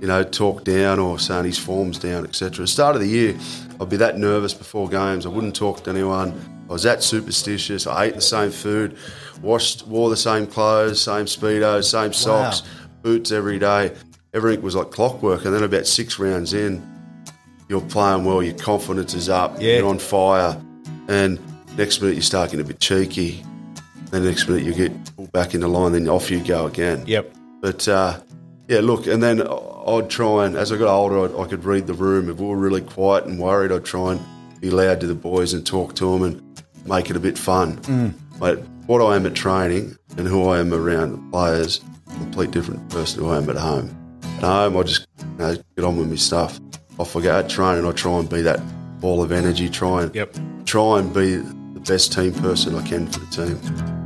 you 0.00 0.08
know, 0.08 0.22
talked 0.22 0.64
down 0.64 0.98
or 0.98 1.18
saying 1.18 1.44
his 1.44 1.58
form's 1.58 1.98
down, 1.98 2.24
etc. 2.24 2.48
At 2.48 2.56
the 2.56 2.66
start 2.66 2.96
of 2.96 3.02
the 3.02 3.08
year, 3.08 3.36
I'd 3.80 3.88
be 3.88 3.96
that 3.96 4.18
nervous 4.18 4.54
before 4.54 4.88
games. 4.88 5.26
I 5.26 5.28
wouldn't 5.28 5.56
talk 5.56 5.84
to 5.84 5.90
anyone. 5.90 6.32
I 6.68 6.72
was 6.72 6.82
that 6.84 7.02
superstitious. 7.02 7.86
I 7.86 8.04
ate 8.04 8.14
the 8.14 8.20
same 8.20 8.50
food, 8.50 8.96
washed, 9.42 9.86
wore 9.86 10.10
the 10.10 10.16
same 10.16 10.46
clothes, 10.46 11.00
same 11.00 11.26
speedos, 11.26 11.84
same 11.84 12.12
socks, 12.12 12.62
wow. 12.62 12.68
boots 13.02 13.32
every 13.32 13.58
day. 13.58 13.94
Everything 14.34 14.62
was 14.62 14.74
like 14.74 14.90
clockwork. 14.90 15.44
And 15.44 15.54
then 15.54 15.62
about 15.62 15.86
six 15.86 16.18
rounds 16.18 16.54
in, 16.54 16.82
you're 17.68 17.80
playing 17.80 18.24
well, 18.24 18.42
your 18.42 18.54
confidence 18.54 19.14
is 19.14 19.28
up, 19.28 19.60
yeah. 19.60 19.78
you're 19.78 19.88
on 19.88 19.98
fire, 19.98 20.60
and 21.08 21.38
next 21.76 22.00
minute 22.00 22.16
you 22.16 22.22
start 22.22 22.50
getting 22.50 22.64
a 22.64 22.68
bit 22.68 22.80
cheeky. 22.80 23.44
Then 24.12 24.24
next 24.24 24.46
minute 24.46 24.62
you 24.62 24.74
get 24.74 25.16
pulled 25.16 25.32
back 25.32 25.54
in 25.54 25.62
the 25.62 25.68
line, 25.68 25.92
then 25.92 26.06
off 26.06 26.30
you 26.30 26.44
go 26.44 26.66
again. 26.66 27.02
Yep. 27.06 27.34
But 27.62 27.88
uh, 27.88 28.20
yeah, 28.68 28.80
look, 28.80 29.06
and 29.06 29.22
then 29.22 29.40
I'd 29.40 30.10
try 30.10 30.44
and 30.44 30.54
as 30.54 30.70
I 30.70 30.76
got 30.76 30.94
older, 30.94 31.24
I'd, 31.24 31.34
I 31.34 31.48
could 31.48 31.64
read 31.64 31.86
the 31.86 31.94
room. 31.94 32.28
If 32.28 32.38
we 32.38 32.46
were 32.46 32.56
really 32.56 32.82
quiet 32.82 33.24
and 33.24 33.38
worried, 33.38 33.72
I'd 33.72 33.86
try 33.86 34.12
and 34.12 34.20
be 34.60 34.70
loud 34.70 35.00
to 35.00 35.06
the 35.06 35.14
boys 35.14 35.54
and 35.54 35.66
talk 35.66 35.94
to 35.96 36.12
them 36.12 36.22
and 36.24 36.62
make 36.86 37.08
it 37.08 37.16
a 37.16 37.20
bit 37.20 37.38
fun. 37.38 37.78
Mm. 37.78 38.12
But 38.38 38.58
what 38.86 39.00
I 39.00 39.16
am 39.16 39.24
at 39.24 39.34
training 39.34 39.96
and 40.18 40.28
who 40.28 40.46
I 40.46 40.58
am 40.58 40.74
around 40.74 41.12
the 41.12 41.30
players, 41.30 41.80
complete 42.06 42.50
different 42.50 42.86
person 42.90 43.24
who 43.24 43.30
I 43.30 43.38
am 43.38 43.48
at 43.48 43.56
home. 43.56 43.96
At 44.36 44.42
home, 44.42 44.76
I 44.76 44.82
just 44.82 45.06
you 45.20 45.26
know, 45.38 45.56
get 45.74 45.84
on 45.86 45.96
with 45.96 46.10
my 46.10 46.16
stuff. 46.16 46.60
Off 46.98 47.16
I 47.16 47.22
go 47.22 47.38
at 47.38 47.48
training, 47.48 47.86
I 47.86 47.92
try 47.92 48.18
and 48.18 48.28
be 48.28 48.42
that 48.42 48.60
ball 49.00 49.22
of 49.22 49.32
energy. 49.32 49.70
Try 49.70 50.02
and 50.02 50.14
yep. 50.14 50.36
try 50.66 50.98
and 50.98 51.14
be 51.14 51.36
the 51.36 51.82
best 51.86 52.12
team 52.12 52.34
person 52.34 52.74
I 52.74 52.86
can 52.86 53.06
for 53.06 53.20
the 53.20 53.26
team. 53.26 54.01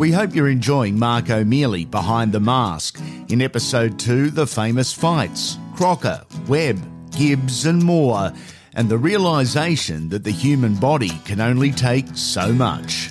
We 0.00 0.12
hope 0.12 0.34
you're 0.34 0.48
enjoying 0.48 0.98
Mark 0.98 1.28
O'Meley 1.28 1.84
behind 1.84 2.32
the 2.32 2.40
mask 2.40 2.98
in 3.28 3.42
episode 3.42 3.98
2 3.98 4.30
The 4.30 4.46
Famous 4.46 4.94
Fights, 4.94 5.58
Crocker, 5.76 6.24
Webb, 6.48 6.78
Gibbs, 7.10 7.66
and 7.66 7.84
more, 7.84 8.32
and 8.72 8.88
the 8.88 8.96
realization 8.96 10.08
that 10.08 10.24
the 10.24 10.30
human 10.30 10.76
body 10.76 11.10
can 11.26 11.38
only 11.38 11.70
take 11.70 12.06
so 12.14 12.50
much. 12.50 13.10